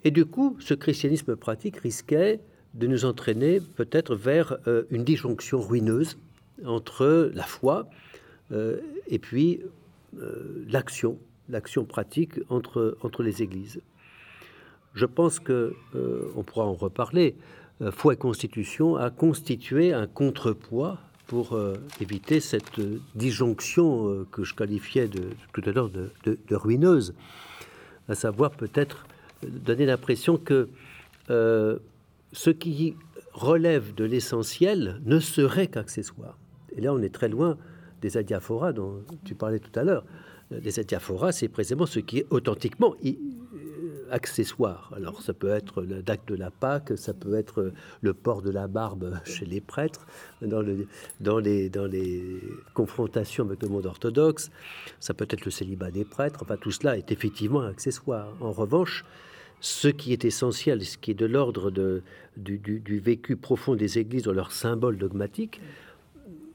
[0.03, 2.39] Et du coup, ce christianisme pratique risquait
[2.73, 4.57] de nous entraîner peut-être vers
[4.89, 6.17] une disjonction ruineuse
[6.65, 7.87] entre la foi
[8.51, 9.61] et puis
[10.67, 13.79] l'action, l'action pratique entre, entre les églises.
[14.93, 17.35] Je pense que, euh, on pourra en reparler,
[17.81, 22.79] euh, foi et constitution a constitué un contrepoids pour euh, éviter cette
[23.15, 27.15] disjonction que je qualifiais de, tout à l'heure de, de, ruineuse,
[28.07, 29.05] à savoir peut-être
[29.41, 30.69] donner l'impression que
[31.29, 32.95] ce qui
[33.31, 36.37] relève de l'essentiel ne serait qu'accessoire.
[36.75, 37.57] Et là, on est très loin
[38.01, 40.03] des adiaphoras dont tu parlais tout à l'heure
[40.61, 43.11] les adiaphoras, c'est précisément ce qui est authentiquement euh,
[44.11, 44.91] accessoire.
[44.95, 48.51] Alors ça peut être le date de la Pâque, ça peut être le port de
[48.51, 50.05] la barbe chez les prêtres,
[50.41, 50.63] dans,
[51.19, 52.41] dans, les, dans les
[52.73, 54.51] confrontations avec le monde orthodoxe,
[54.99, 58.27] ça peut être le célibat des prêtres, enfin tout cela est effectivement accessoire.
[58.39, 59.05] En revanche,
[59.59, 62.01] ce qui est essentiel, ce qui est de l'ordre du,
[62.57, 65.61] du, vécu profond des églises dans leur symbole dogmatique,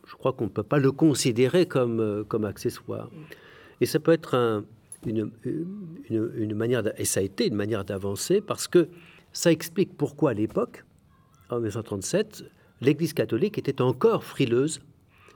[0.07, 3.11] je crois qu'on ne peut pas le considérer comme, euh, comme accessoire.
[3.80, 4.64] Et ça peut être
[5.07, 5.30] une,
[6.11, 8.88] une, manière, et ça a été une manière d'avancer parce que
[9.32, 10.84] ça explique pourquoi à l'époque,
[11.51, 12.44] en 1937,
[12.80, 14.80] l'Église catholique était encore frileuse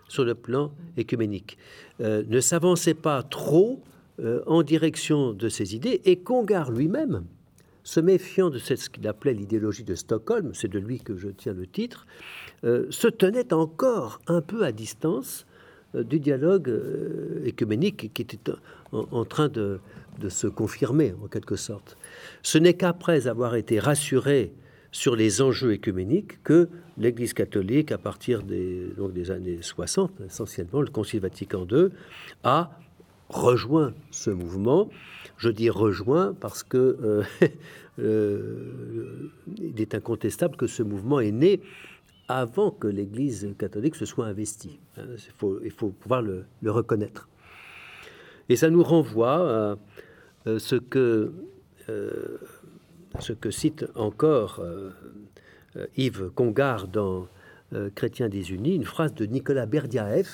[0.08, 1.56] sur le plan écuménique,
[2.00, 3.82] euh, ne s'avançait pas trop
[4.20, 7.24] euh, en direction de ses idées, et Congar lui-même,
[7.84, 11.54] se méfiant de ce qu'il appelait l'idéologie de Stockholm, c'est de lui que je tiens
[11.54, 12.06] le titre,
[12.64, 15.46] euh, se tenait encore un peu à distance
[15.95, 18.38] du dialogue euh, écuménique qui était
[18.93, 19.80] en, train de,
[20.28, 21.97] se confirmer en quelque sorte.
[22.43, 24.53] Ce n'est qu'après avoir été rassuré
[24.90, 26.68] sur les enjeux écuméniques que
[26.99, 31.88] l'Église catholique, à partir des, donc des années 60, essentiellement le Concile Vatican II,
[32.45, 32.78] a
[33.30, 34.90] rejoint ce mouvement.
[35.38, 37.49] Je dis rejoint parce que euh,
[39.59, 41.61] il est incontestable que ce mouvement est né
[42.29, 44.79] avant que l'Église catholique se soit investie.
[44.97, 45.03] Hein,
[45.62, 47.29] il, faut, pouvoir le, reconnaître.
[48.49, 49.77] Et ça nous renvoie
[50.47, 51.33] à ce que,
[51.89, 52.39] euh,
[53.20, 54.91] ce que cite encore euh,
[55.97, 57.29] Yves Congar dans
[57.73, 57.91] euh,
[58.29, 60.29] des Unis, une phrase de Nicolas Berdiaev,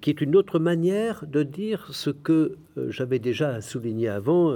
[0.00, 2.56] qui est une autre manière de dire ce que
[2.88, 4.52] j'avais déjà souligné avant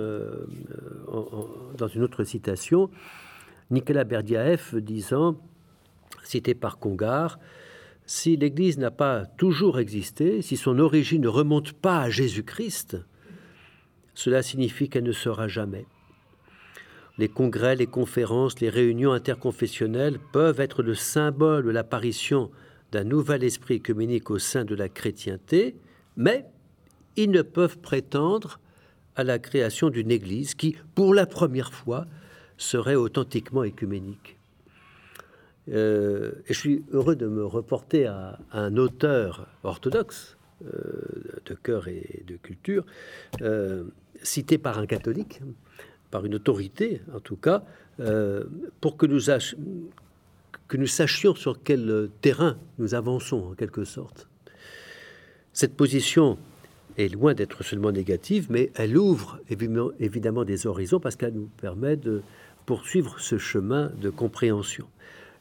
[1.78, 2.90] dans une autre citation.
[3.70, 5.36] Nicolas Berdiaev disant
[6.24, 7.38] cité par Congar,
[8.06, 12.98] si l'Église n'a pas toujours existé, si son origine ne remonte pas à Jésus-Christ,
[14.14, 15.86] cela signifie qu'elle ne sera jamais.
[17.16, 22.50] Les congrès, les conférences, les réunions interconfessionnelles peuvent être le symbole de l'apparition
[22.92, 25.76] d'un nouvel esprit œcuménique au sein de la chrétienté,
[26.16, 26.44] mais
[27.16, 28.60] ils ne peuvent prétendre
[29.16, 32.06] à la création d'une Église qui, pour la première fois,
[32.56, 34.36] serait authentiquement écuménique.
[35.70, 40.70] Euh, et je suis heureux de me reporter à, un auteur orthodoxe euh,
[41.46, 42.84] de cœur et de culture,
[43.40, 43.84] euh,
[44.22, 45.40] cité par un catholique,
[46.10, 47.64] par une autorité en tout cas,
[48.80, 49.20] pour que nous,
[50.66, 54.28] que nous sachions sur quel terrain nous avançons en quelque sorte.
[55.52, 56.36] Cette position
[56.98, 61.96] est loin d'être seulement négative, mais elle ouvre évidemment des horizons parce qu'elle nous permet
[61.96, 62.22] de
[62.66, 64.88] poursuivre ce chemin de compréhension.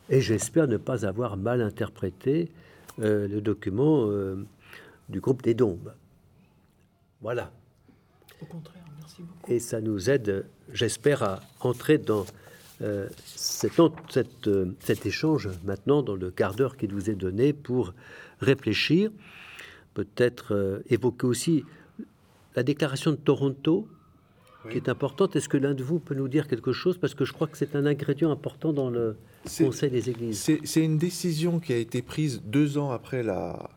[0.10, 2.51] Et j'espère ne pas avoir mal interprété
[2.99, 4.45] euh, le document euh,
[5.10, 5.93] du groupe des Dombes.
[7.22, 7.51] Voilà.
[8.41, 9.51] Au contraire, merci beaucoup.
[9.51, 12.26] Et ça nous aide, j'espère, à entrer dans
[12.82, 13.72] euh, cet,
[14.80, 17.93] cet, échange maintenant, dans le quart d'heure qui nous est donné pour
[18.41, 19.10] réfléchir,
[19.93, 21.64] peut-être évoquer aussi
[22.56, 23.88] la déclaration de Toronto
[24.70, 25.36] qui est importante.
[25.36, 26.97] Est-ce que l'un de vous peut nous dire quelque chose?
[26.97, 29.16] Parce que je crois que c'est un ingrédient important dans le
[29.57, 30.49] Conseil des Églises.
[30.64, 33.70] C'est une décision qui a été prise deux ans après la,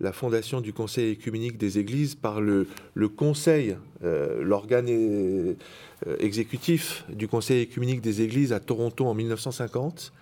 [0.00, 5.54] la fondation du Conseil écuménique des Églises par le, le Conseil, euh, l'organe euh,
[6.18, 10.12] exécutif du Conseil écuménique des Églises à Toronto en 1950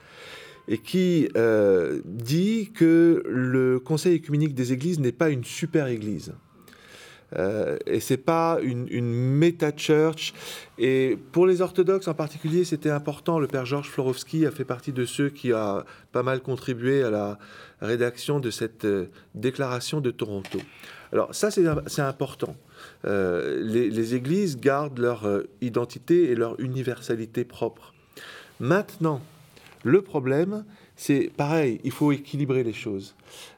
[0.68, 6.32] et qui euh, dit que le Conseil écuménique des Églises n'est pas une super Église.
[7.36, 10.34] Euh, et c'est pas une, une méta-church.
[10.78, 13.38] Et pour les orthodoxes en particulier, c'était important.
[13.38, 17.10] Le père Georges Florowski a fait partie de ceux qui a pas mal contribué à
[17.10, 17.38] la
[17.80, 20.58] rédaction de cette euh, déclaration de Toronto.
[21.12, 22.56] Alors ça, c'est important.
[23.04, 25.28] Euh, les, les, églises gardent leur
[25.60, 27.92] identité et leur universalité propre.
[28.60, 29.20] Maintenant,
[29.84, 30.64] Le problème,
[30.96, 33.14] c'est pareil, il faut équilibrer les choses.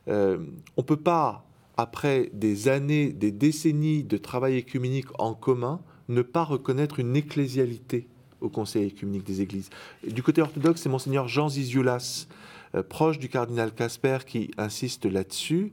[0.08, 0.38] Euh,
[0.76, 1.43] on peut pas,
[1.76, 8.06] après des années, des décennies de travail écuménique en commun, ne pas reconnaître une ecclésialité
[8.40, 9.70] au Conseil écuménique des Églises.
[10.06, 12.26] Du côté orthodoxe, c'est monseigneur Jean Zizioulas,
[12.74, 15.72] euh, proche du cardinal Casper, qui insiste là-dessus.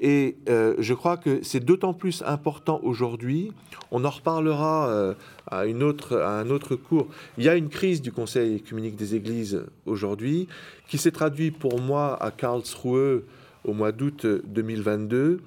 [0.00, 3.52] Et euh, je crois que c'est d'autant plus important aujourd'hui.
[3.90, 5.14] On en reparlera euh,
[5.46, 7.06] à, une autre, à un autre cours.
[7.38, 10.48] Il y a une crise du Conseil écuménique des Églises aujourd'hui
[10.88, 13.22] qui s'est traduite pour moi à Karlsruhe
[13.64, 15.40] au mois d'août 2022,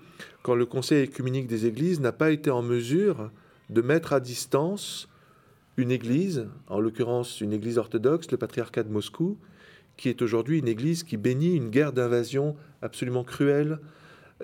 [0.44, 3.32] quand le Conseil écuménique des Églises n'a pas été en mesure
[3.70, 5.08] de mettre à distance
[5.78, 9.38] une église, en l'occurrence une église orthodoxe, le patriarcat de Moscou,
[9.96, 13.80] qui est aujourd'hui une église qui bénit une guerre d'invasion absolument cruelle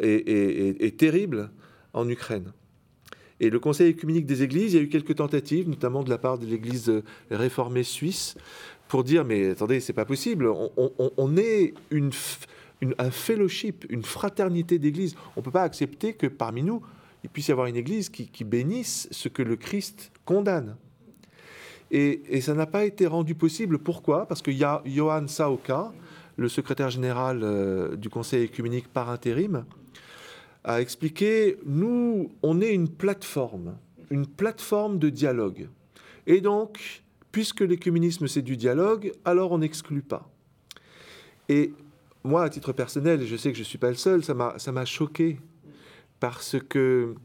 [0.01, 1.49] et, terrible
[1.93, 2.51] en Ukraine.
[3.39, 6.17] Et le Conseil écuménique des églises, il y a eu quelques tentatives, notamment de la
[6.17, 6.91] part de l'église
[7.29, 8.35] réformée suisse,
[8.87, 12.11] pour dire mais attendez, c'est pas possible, on, est une,
[12.97, 15.15] un fellowship, une fraternité d'églises.
[15.35, 16.81] On ne peut pas accepter que parmi nous,
[17.23, 20.75] il puisse y avoir une église qui bénisse ce que le Christ condamne.
[21.93, 23.77] Et, ça n'a pas été rendu possible.
[23.77, 24.27] Pourquoi?
[24.27, 25.93] Parce que Johan Saoka,
[26.37, 29.63] le secrétaire général euh, du Conseil écuménique par intérim,
[30.63, 33.75] a expliqué, nous, on est une plateforme,
[34.09, 35.69] une plateforme de dialogue.
[36.25, 40.27] Et donc, puisque l'écuménisme, c'est du dialogue, alors on n'exclut pas.
[41.47, 41.73] Et
[42.23, 44.85] moi, à titre personnel, je sais que je ne suis pas le seul, ça m'a
[44.85, 45.39] choqué,
[46.19, 47.15] parce que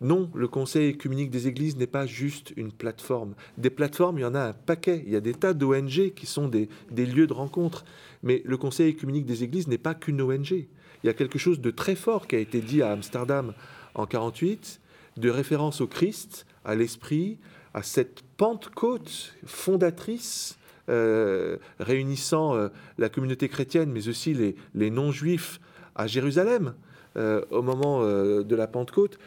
[0.00, 3.34] non, le Conseil écuménique des Églises n'est pas juste une plateforme.
[3.58, 5.02] Des plateformes, il y en a un paquet.
[5.06, 7.84] Il y a des tas d'ONG qui sont des, lieux de rencontre.
[8.22, 10.52] Mais le Conseil écuménique des Églises n'est pas qu'une ONG.
[10.52, 13.52] Il y a quelque chose de très fort qui a été dit à Amsterdam
[13.94, 14.80] en 48,
[15.18, 17.38] de référence au Christ, à l'Esprit,
[17.74, 20.58] à cette Pentecôte fondatrice
[20.90, 22.68] euh, réunissant euh,
[22.98, 24.34] la communauté chrétienne, mais aussi
[24.74, 25.60] les, non-juifs
[25.94, 26.74] à Jérusalem
[27.16, 29.18] euh, au moment de la Pentecôte.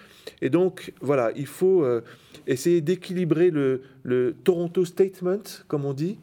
[0.42, 1.86] Et donc, voilà, il faut
[2.48, 6.20] essayer d'équilibrer le, Toronto Statement, comme on dit,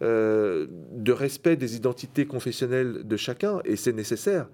[0.00, 4.48] de respect des identités confessionnelles de chacun, et c'est nécessaire,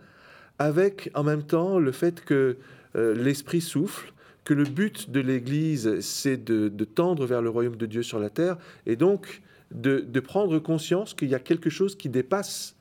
[0.58, 2.56] avec en même temps le fait que
[2.94, 4.12] l'Esprit souffle,
[4.44, 8.30] que le but de l'Église, c'est de, tendre vers le royaume de Dieu sur la
[8.30, 8.56] terre,
[8.86, 12.76] et donc de, de prendre conscience qu'il y a quelque chose qui dépasse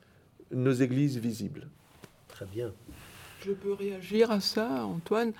[0.50, 1.68] nos églises visibles.
[2.28, 2.72] Très bien.
[3.44, 5.32] Je peux réagir à ça, Antoine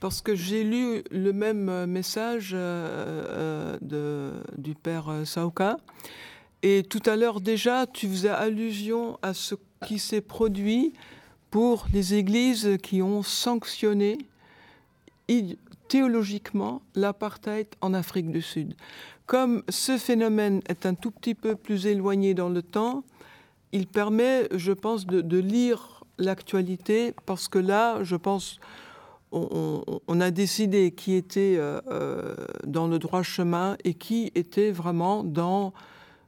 [0.00, 5.76] parce que j'ai lu le même euh, message euh, euh, du père Saoka.
[6.62, 9.54] Et tout à l'heure déjà, tu faisais allusion à ce
[9.86, 10.92] qui s'est produit
[11.50, 14.18] pour les églises qui ont sanctionné
[15.88, 18.74] théologiquement l'apartheid en Afrique du Sud.
[19.30, 23.04] Comme ce phénomène est un tout petit peu plus éloigné dans le temps,
[23.70, 28.58] il permet, je pense, de, lire l'actualité, parce que là, je pense,
[29.30, 32.34] on, a décidé qui était euh, euh,
[32.66, 35.74] dans le droit chemin et qui était vraiment dans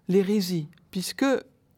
[0.07, 0.69] l'hérésie.
[0.93, 1.27] Puisque,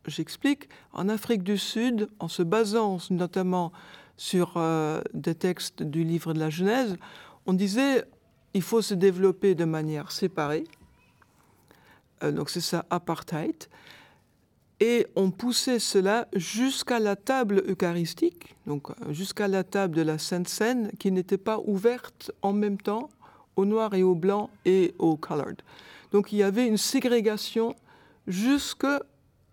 [0.06, 3.72] j'explique, en Afrique du Sud, en se basant notamment
[4.18, 6.98] sur euh, des textes du livre de la Genèse,
[7.46, 8.04] on disait
[8.52, 10.64] il faut se développer de manière séparée.
[12.32, 13.68] Donc c'est ça, apartheid
[14.80, 20.18] et on poussait cela jusqu'à la table eucharistique, donc euh, jusqu'à la table de la
[20.18, 23.08] Sainte Seine, qui n'était pas ouverte en même temps
[23.56, 25.62] au noir et au blanc et au colored.
[26.12, 27.76] Donc il y avait une ségrégation
[28.26, 29.00] jusqu'à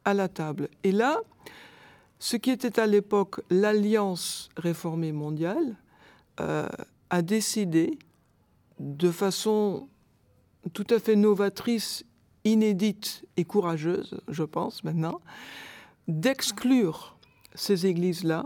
[0.06, 0.70] la table.
[0.84, 1.20] Et là,
[2.20, 5.76] ce qui était à l'époque l'Alliance réformée mondiale
[6.40, 6.68] euh,
[7.10, 8.00] a décidé
[8.80, 9.88] de façon
[10.74, 12.04] tout à fait novatrice
[12.46, 15.22] inédite et courageuse, je pense maintenant,
[16.08, 17.16] d'exclure
[17.56, 18.46] ces églises-là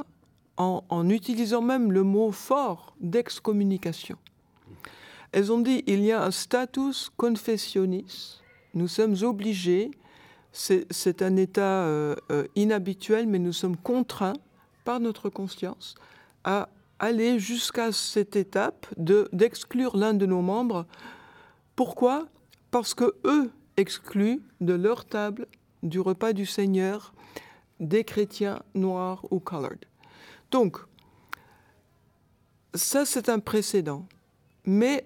[0.57, 4.17] en, utilisant même le mot fort d'excommunication.
[5.31, 8.39] Elles ont dit il y a un status confessionis,
[8.73, 9.91] nous sommes obligés,
[10.53, 14.37] c'est un état euh, euh, inhabituel, mais nous sommes contraints
[14.85, 15.95] par notre conscience
[16.45, 16.69] à
[16.99, 20.85] aller jusqu'à cette étape d'exclure l'un de nos membres.
[21.75, 22.27] Pourquoi?
[22.71, 25.47] Parce que eux exclus de leur table
[25.83, 27.13] du repas du Seigneur
[27.79, 29.85] des chrétiens noirs ou colored.
[30.51, 30.77] Donc,
[32.73, 34.07] ça c'est un précédent.
[34.65, 35.05] Mais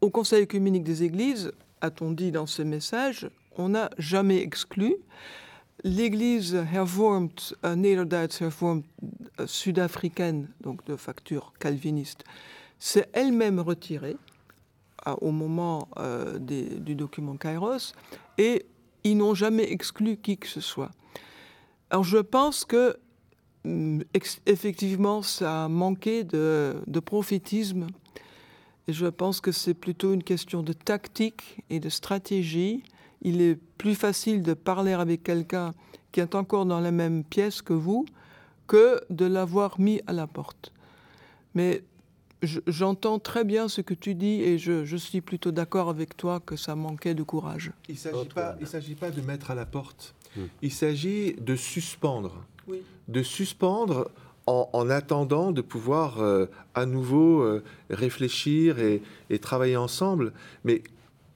[0.00, 4.96] au Conseil œcuménique des Églises, a-t-on dit dans ce message, on n'a jamais exclu.
[5.82, 7.30] L'Église hervormd,
[7.64, 8.04] euh,
[8.40, 8.84] hervormd
[9.40, 12.24] euh, sud-africaine, donc de facture calviniste,
[12.78, 14.16] s'est elle-même retirée
[15.20, 17.94] au moment euh, du document Kairos.
[18.38, 18.66] Et
[19.04, 20.90] ils n'ont jamais exclu qui que ce soit.
[21.90, 22.96] Alors je pense que
[23.64, 24.00] mm,
[24.46, 27.86] effectivement ça a manqué de, de prophétisme
[28.86, 32.82] et je pense que c'est plutôt une question de tactique et de stratégie.
[33.22, 35.74] Il est plus facile de parler avec quelqu'un
[36.12, 38.04] qui est encore dans la même pièce que vous
[38.66, 40.72] que de l'avoir mis à la porte.
[41.54, 41.82] Mais
[42.66, 46.56] j'entends très bien ce que tu dis et je, suis plutôt d'accord avec toi que
[46.56, 47.72] ça manquait de courage.
[47.88, 50.14] Il ne s'agit pas, de mettre à la porte.
[50.36, 50.44] Hmm.
[50.62, 52.44] Il s'agit de suspendre.
[53.08, 54.10] De suspendre
[54.46, 59.02] en, attendant de pouvoir euh, à nouveau euh, réfléchir et,
[59.40, 60.32] travailler ensemble.
[60.64, 60.82] Mais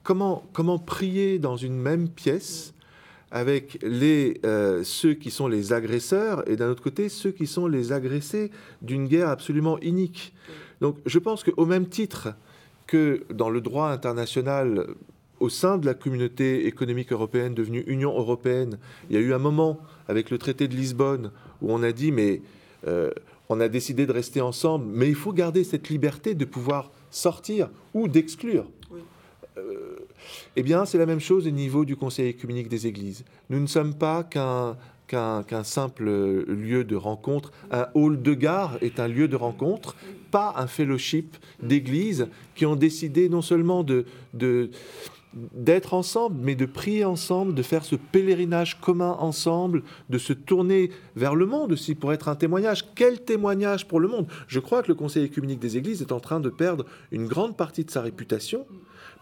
[0.03, 2.73] comment, comment prier dans une même pièce
[3.31, 7.67] avec les, euh, ceux qui sont les agresseurs et d'un autre côté ceux qui sont
[7.67, 8.51] les agressés
[8.81, 10.33] d'une guerre absolument inique?
[10.81, 12.29] Donc je pense qu'au même titre
[12.87, 14.87] que dans le droit international,
[15.39, 18.77] au sein de la communauté économique européenne devenue Union européenne,
[19.09, 22.11] il y a eu un moment avec le traité de Lisbonne où on a dit
[22.11, 22.41] mais
[22.87, 23.11] euh,
[23.49, 27.69] on a décidé de rester ensemble, mais il faut garder cette liberté de pouvoir sortir
[27.93, 28.65] ou d'exclure.
[29.57, 29.95] Euh,
[30.55, 33.25] eh bien, c'est la même chose au niveau du Conseil écuménique des Églises.
[33.49, 34.77] Nous ne sommes pas qu'un
[35.09, 37.51] qu'un simple lieu de rencontre.
[37.71, 39.95] Un hall de gare est un lieu de rencontre,
[40.29, 44.05] pas un fellowship d'églises qui ont décidé non seulement de,
[45.33, 50.91] d'être ensemble, mais de prier ensemble, de faire ce pèlerinage commun ensemble, de se tourner
[51.15, 52.85] vers le monde aussi pour être un témoignage.
[52.93, 54.27] Quel témoignage pour le monde?
[54.47, 57.57] Je crois que le Conseil écuménique des Églises est en train de perdre une grande
[57.57, 58.65] partie de sa réputation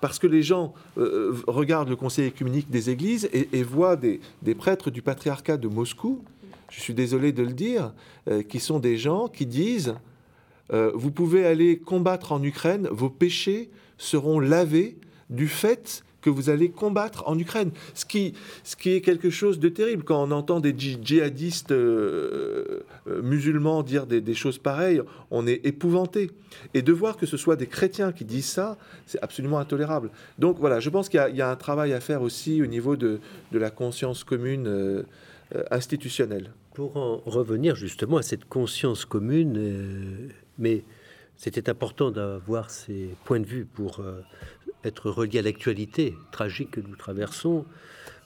[0.02, 4.20] parce que les gens euh, euh, regardent le Conseil écuménique des Églises et, voient des,
[4.58, 6.24] prêtres du patriarcat de Moscou,
[6.70, 7.94] je suis désolé de le dire,
[8.28, 9.96] euh, qui sont des gens qui disent
[10.70, 14.98] vous pouvez aller combattre en Ukraine, vos péchés seront lavés
[15.30, 17.72] du fait que vous allez combattre en Ukraine.
[17.94, 18.34] Ce qui,
[18.66, 23.82] ce qui est quelque chose de terrible quand on entend des djihadistes euh, euh, musulmans
[23.82, 25.02] dire des, choses pareilles,
[25.32, 26.32] on est épouvanté.
[26.74, 30.10] Et de voir que ce soit des chrétiens qui disent ça, c'est absolument intolérable.
[30.38, 33.22] Donc voilà, je pense qu'il y, a un travail à faire aussi au niveau de,
[33.54, 35.04] la conscience commune euh,
[35.72, 36.52] institutionnelle.
[36.74, 40.84] Pour en revenir justement à cette conscience commune, mais
[41.38, 44.02] c'était important d'avoir ces points de vue pour
[44.84, 47.66] être relié à l'actualité tragique que nous traversons,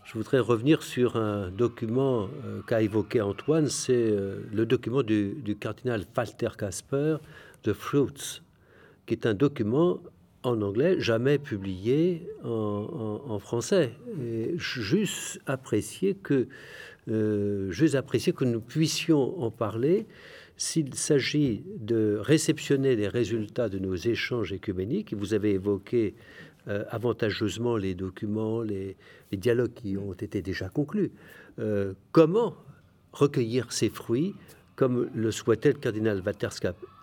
[0.03, 5.55] je voudrais revenir sur un document euh, qu'a évoqué Antoine, c'est euh, le document du,
[5.59, 7.17] cardinal Falter Casper,
[7.61, 8.41] The Fruits,
[9.05, 9.99] qui est un document
[10.43, 13.93] en anglais, jamais publié en, français.
[14.19, 16.47] Et juste apprécier que,
[17.07, 20.07] euh, juste apprécier que nous puissions en parler
[20.61, 25.15] s'il s'agit de réceptionner les résultats de nos échanges écuméniques.
[25.15, 26.13] Vous avez évoqué
[26.67, 28.95] euh, avantageusement les documents, les,
[29.31, 31.11] dialogues qui ont été déjà conclus.
[31.57, 32.55] Euh, comment
[33.11, 34.35] recueillir ces fruits
[34.75, 36.49] comme le souhaitait le cardinal Walter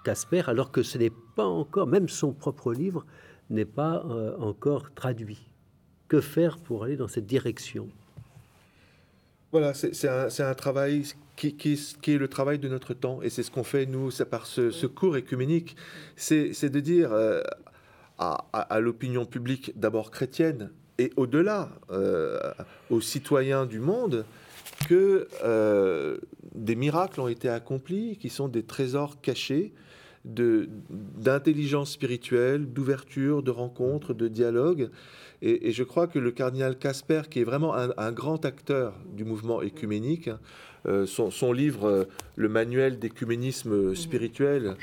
[0.04, 3.04] Casper, alors que ce n'est pas encore, même son propre livre
[3.50, 5.48] n'est pas euh, encore traduit?
[6.06, 7.88] Que faire pour aller dans cette direction?
[9.51, 11.05] Voilà, c'est un, travail
[11.36, 11.57] qui,
[12.07, 15.16] est le travail de notre temps, et c'est ce qu'on fait, nous, par ce, cours
[15.16, 15.74] écuménique,
[16.16, 17.12] c'est de dire,
[18.18, 22.38] à, l'opinion publique d'abord chrétienne et au-delà euh,
[22.90, 24.24] aux citoyens du monde
[24.88, 26.18] que euh,
[26.55, 29.72] des miracles ont été accomplis, qui sont des trésors cachés
[30.28, 34.90] d'intelligence spirituelle, d'ouverture, de rencontre, de dialogue.
[35.40, 39.62] Et, je crois que le cardinal Casper, qui est vraiment un, grand acteur du mouvement
[39.62, 40.30] écuménique,
[40.86, 42.04] euh, son, livre, euh,
[42.36, 44.76] Le manuel d'écuménisme spirituel,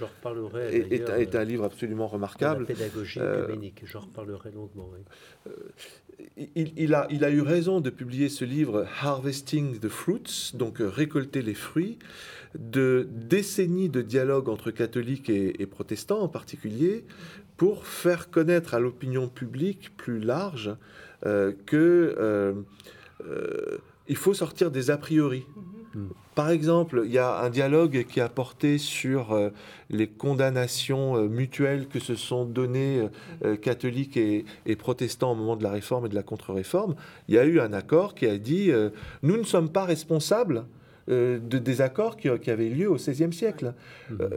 [0.71, 2.61] est, un livre absolument remarquable.
[2.61, 4.89] La pédagogie euh, écuménique, j'en reparlerai longuement.
[6.55, 11.41] Il, a, il a eu raison de publier ce livre Harvesting the Fruits, donc récolter
[11.41, 11.97] les fruits,
[12.57, 17.05] de décennies de dialogue entre catholiques et protestants en particulier,
[17.57, 20.75] pour faire connaître à l'opinion publique plus large
[21.25, 22.53] euh, que euh,
[23.27, 23.77] euh,
[24.07, 25.45] il faut sortir des a priori.
[25.95, 26.07] Mm-hmm.
[26.35, 29.51] Par exemple, il y a un dialogue qui a porté sur
[29.89, 33.07] les condamnations mutuelles que se sont données
[33.61, 34.43] catholiques et,
[34.77, 36.95] protestants au moment de la réforme et de la contre-réforme.
[37.29, 38.69] Il y a eu un accord qui a dit
[39.23, 40.65] nous ne sommes pas responsables
[41.07, 43.73] de désaccords qui, qui avaient lieu au XVIe siècle.
[44.11, 44.29] Mm-hmm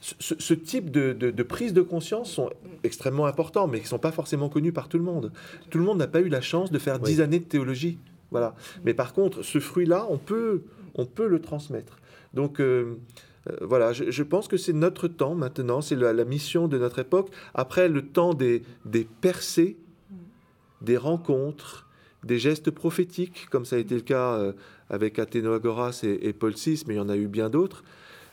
[0.00, 2.50] ce, type de, de, prise de conscience sont
[2.84, 5.32] extrêmement importants, mais qui ne sont pas forcément connus par tout le monde.
[5.70, 7.98] Tout le monde n'a pas eu la chance de faire dix années de théologie.
[8.30, 8.54] Voilà.
[8.84, 10.62] Mais par contre, ce fruit-là, on peut,
[10.94, 11.98] on peut le transmettre.
[12.32, 12.98] Donc, euh,
[13.50, 17.30] euh, voilà, je, pense que c'est notre temps maintenant, c'est la, mission de notre époque.
[17.54, 19.76] Après le temps des, des percées,
[20.80, 21.87] des rencontres,
[22.24, 24.52] des gestes prophétiques, comme ça a été le cas euh,
[24.90, 27.84] avec Athénoagoras et, Paul VI, mais il y en a eu bien d'autres.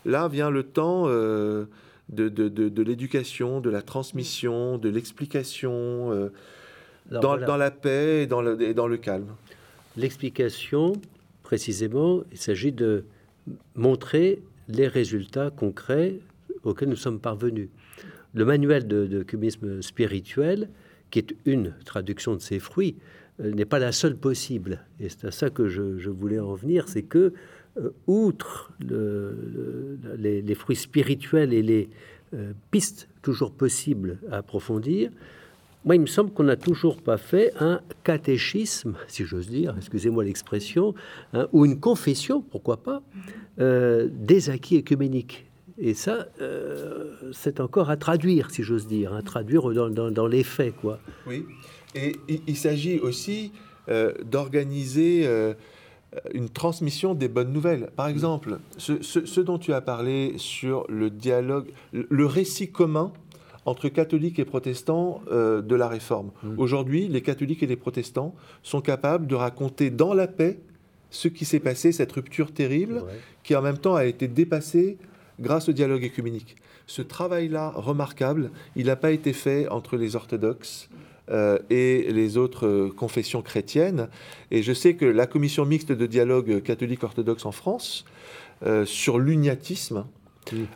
[0.05, 1.49] Là vient le temps de,
[2.09, 6.29] de, l'éducation, de la transmission, de l'explication,
[7.09, 9.27] dans, dans, la paix et dans le, et dans le calme.
[9.97, 10.93] L'explication,
[11.43, 13.05] précisément, il s'agit de
[13.75, 16.19] montrer les résultats concrets
[16.63, 17.69] auxquels nous sommes parvenus.
[18.33, 20.69] Le manuel de, de cubisme spirituel,
[21.11, 24.79] qui est une traduction de ces fruits, euh, n'est pas la seule possible.
[24.99, 27.33] Et c'est à ça que je, voulais en venir, c'est que,
[27.77, 31.89] euh, outre les, fruits spirituels et les
[32.33, 35.11] euh, pistes toujours possibles à approfondir,
[35.83, 40.23] moi, il me semble qu'on n'a toujours pas fait un catéchisme, si j'ose dire, excusez-moi
[40.23, 40.95] l'expression,
[41.33, 43.03] hein, ou une confession, pourquoi pas,
[43.57, 45.45] des acquis écuméniques.
[45.77, 50.75] Et ça, euh, c'est encore à traduire, si j'ose dire, à traduire dans, les faits,
[50.75, 50.99] quoi.
[51.27, 51.45] Oui.
[51.95, 52.15] Et
[52.47, 53.51] il, s'agit aussi
[53.89, 55.53] euh, d'organiser euh,
[56.33, 57.89] une transmission des bonnes nouvelles.
[57.95, 63.11] Par exemple, ce, dont tu as parlé sur le dialogue, le récit commun
[63.65, 66.29] entre catholiques et protestants de la réforme.
[66.43, 66.59] Mm.
[66.59, 70.59] Aujourd'hui, les catholiques et les protestants sont capables de raconter dans la paix
[71.09, 73.03] ce qui s'est passé, cette rupture terrible,
[73.43, 74.97] qui en même temps a été dépassée
[75.39, 76.55] grâce au dialogue écuménique.
[76.87, 80.89] Ce travail-là, remarquable, il n'a pas été fait entre les orthodoxes
[81.31, 84.09] euh, et les autres euh, confessions chrétiennes.
[84.51, 88.05] Et je sais que la commission mixte de dialogue catholique-orthodoxe en France,
[88.63, 90.05] euh, sur l'uniatisme,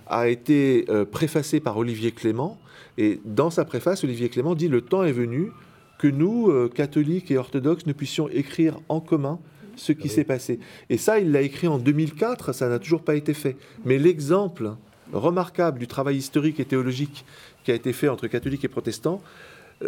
[0.08, 2.58] a été préfacée par Olivier Clément.
[2.98, 5.52] Et dans sa préface, Olivier Clément dit Le temps est venu
[6.00, 9.38] que nous, catholiques et orthodoxes, nous puissions écrire en commun
[9.76, 10.60] ce qui s'est passé.
[10.90, 13.58] Et ça, il l'a écrit en 2004, ça n'a toujours pas été fait.
[13.86, 14.72] Mais l'exemple
[15.14, 17.26] remarquable du travail historique et théologique
[17.64, 19.22] qui a été fait entre catholiques et protestants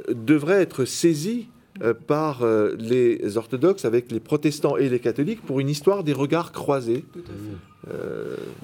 [0.09, 1.47] devrait être saisi
[1.81, 6.13] euh, par euh, les orthodoxes avec les protestants et les catholiques pour une histoire des
[6.13, 7.05] regards croisés.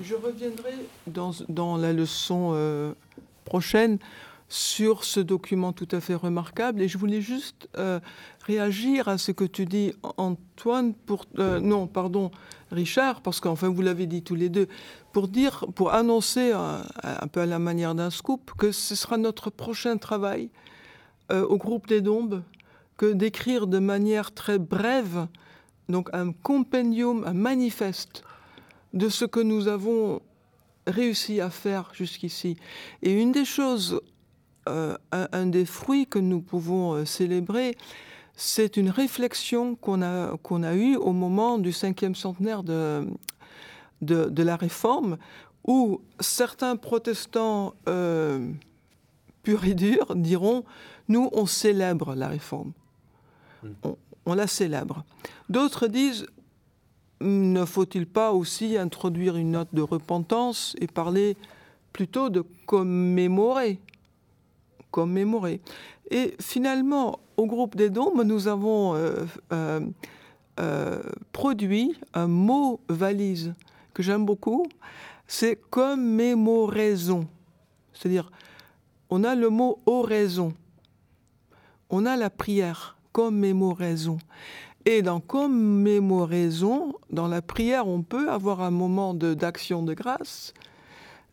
[0.01, 0.73] Je reviendrai
[1.07, 2.93] dans, dans la leçon
[3.45, 3.97] prochaine
[4.49, 6.81] sur ce document tout à fait remarquable.
[6.81, 7.99] Et je voulais juste euh,
[8.45, 12.31] réagir à ce que tu dis, Antoine, pour euh, non, pardon,
[12.71, 14.67] Richard, parce qu'enfin vous l'avez dit tous les deux,
[15.11, 19.17] pour dire, pour annoncer euh, un, peu à la manière d'un scoop que ce sera
[19.17, 20.49] notre prochain travail
[21.31, 22.41] au groupe des Dombes,
[22.97, 25.27] que d'écrire de manière très brève,
[25.89, 28.23] donc un compendium, un manifeste
[28.93, 30.21] de ce que nous avons
[30.87, 32.57] réussi à faire jusqu'ici.
[33.03, 33.99] Et une des choses
[34.67, 37.77] euh, un, des fruits que nous pouvons euh, célébrer,
[38.35, 43.07] c'est une réflexion qu'on a, qu'on a eue au moment du cinquième centenaire de,
[44.01, 45.17] de, la Réforme,
[45.65, 48.51] où certains protestants euh,
[49.47, 50.65] purs et durs diront,
[51.07, 52.73] nous, on célèbre la Réforme.
[53.63, 53.69] Hmm.
[53.83, 55.05] On, on la célèbre.
[55.47, 56.27] D'autres disent,
[57.21, 61.37] ne faut-il pas aussi introduire une note de repentance et parler
[61.93, 63.79] plutôt de commémorer?
[64.91, 65.61] Commémorer.
[66.11, 69.23] Et finalement, au groupe des Dômes, nous avons euh,
[69.53, 69.79] euh,
[70.59, 73.53] euh, produit un mot valise
[73.93, 74.65] que j'aime beaucoup,
[75.25, 77.29] c'est commémoraison.
[77.93, 78.29] C'est-à-dire,
[79.09, 80.53] on a le mot oraison,
[81.89, 84.17] on a la prière, commémoraison.
[84.85, 90.53] Et dans commémoraison, dans la prière, on peut avoir un moment d'action de, grâce,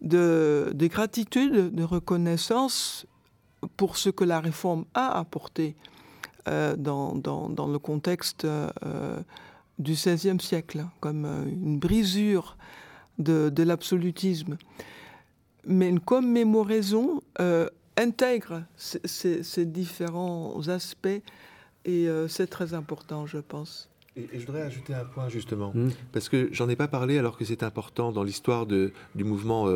[0.01, 3.07] de, de, gratitude, de reconnaissance
[3.77, 5.77] pour ce que la réforme a apporté
[6.49, 8.69] euh, dans, le contexte euh,
[9.79, 12.57] du XVIe siècle, comme euh, une brisure
[13.19, 14.57] de l'absolutisme.
[15.67, 17.23] Mais une commémoraison
[17.97, 21.09] intègre ces, différents aspects
[21.85, 23.89] et c'est très important, je pense.
[24.17, 25.91] Et, je voudrais ajouter un point justement, mmh.
[26.13, 29.69] parce que j'en ai pas parlé alors que c'est important dans l'histoire du mouvement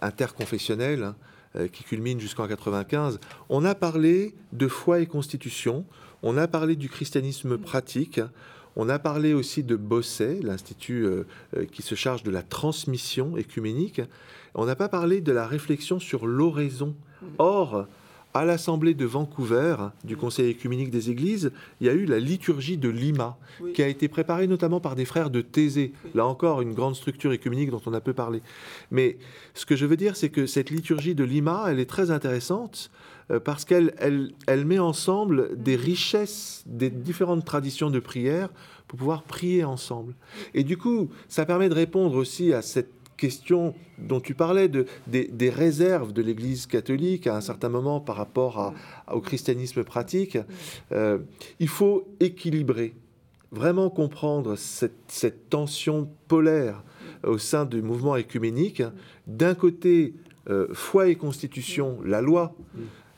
[0.00, 1.02] interconfessionnel.
[1.02, 1.16] Hein.
[1.56, 5.86] Euh, qui culmine jusqu'en 95, on a parlé de foi et constitution,
[6.22, 8.20] on a parlé du christianisme pratique,
[8.78, 11.26] on a parlé aussi de Bosset, l'institut euh,
[11.56, 14.00] euh, qui se charge de la transmission écuménique.
[14.54, 16.94] On n'a pas parlé de la réflexion sur l'oraison.
[17.38, 17.86] Or,
[18.34, 21.50] à l'Assemblée de Vancouver, du Conseil écuménique des Églises,
[21.80, 23.36] il y a eu la liturgie de Lima,
[23.74, 25.92] qui a été préparée notamment par des frères de Thésée.
[26.14, 28.42] Là encore, une grande structure écuménique dont on a peu parlé.
[28.92, 29.18] Mais
[29.54, 32.92] ce que je veux dire, c'est que cette liturgie de Lima, elle est très intéressante
[33.44, 33.94] parce qu'elle
[34.46, 38.48] elle, met ensemble des richesses des différentes traditions de prière
[38.86, 40.14] pour pouvoir prier ensemble.
[40.54, 44.86] Et du coup, ça permet de répondre aussi à cette question dont tu parlais, de,
[45.06, 48.72] des, réserves de l'Église catholique à un certain moment par rapport
[49.12, 50.38] au christianisme pratique,
[50.92, 51.18] euh,
[51.58, 52.94] il faut équilibrer,
[53.50, 56.82] vraiment comprendre cette, tension polaire
[57.24, 58.82] au sein du mouvement écuménique.
[59.26, 60.14] D'un côté,
[60.48, 62.54] euh, foi et constitution, la loi.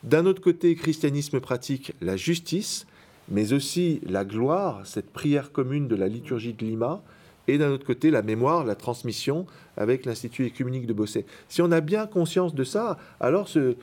[0.03, 2.87] D'un autre côté, christianisme pratique, la justice,
[3.29, 7.03] mais aussi la gloire, cette prière commune de la liturgie de Lima
[7.47, 9.45] et d'un autre côté la mémoire, la transmission
[9.77, 11.25] avec l'Institut écuménique de Bosset.
[11.49, 13.75] Si on a bien conscience de ça, alors ce,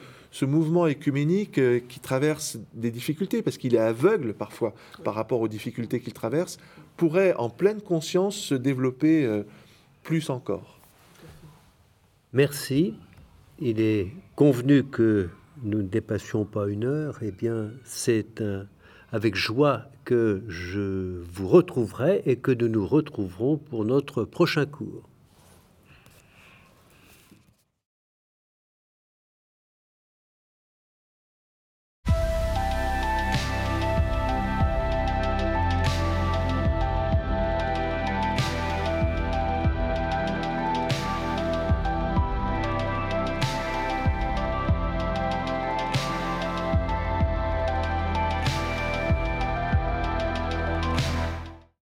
[0.43, 5.49] mouvement écuménique euh, qui traverse des difficultés, parce qu'il est aveugle parfois par rapport aux
[5.49, 6.59] difficultés qu'il traverse,
[6.97, 9.43] pourrait en pleine conscience se développer euh,
[10.03, 10.81] plus encore.
[12.33, 12.95] Merci.
[13.61, 15.31] Il est convenu que
[15.63, 17.19] nous ne dépassions pas une heure.
[17.23, 18.43] Eh bien, c'est
[19.13, 25.09] avec joie que je vous retrouverai et que nous nous retrouverons pour notre prochain cours.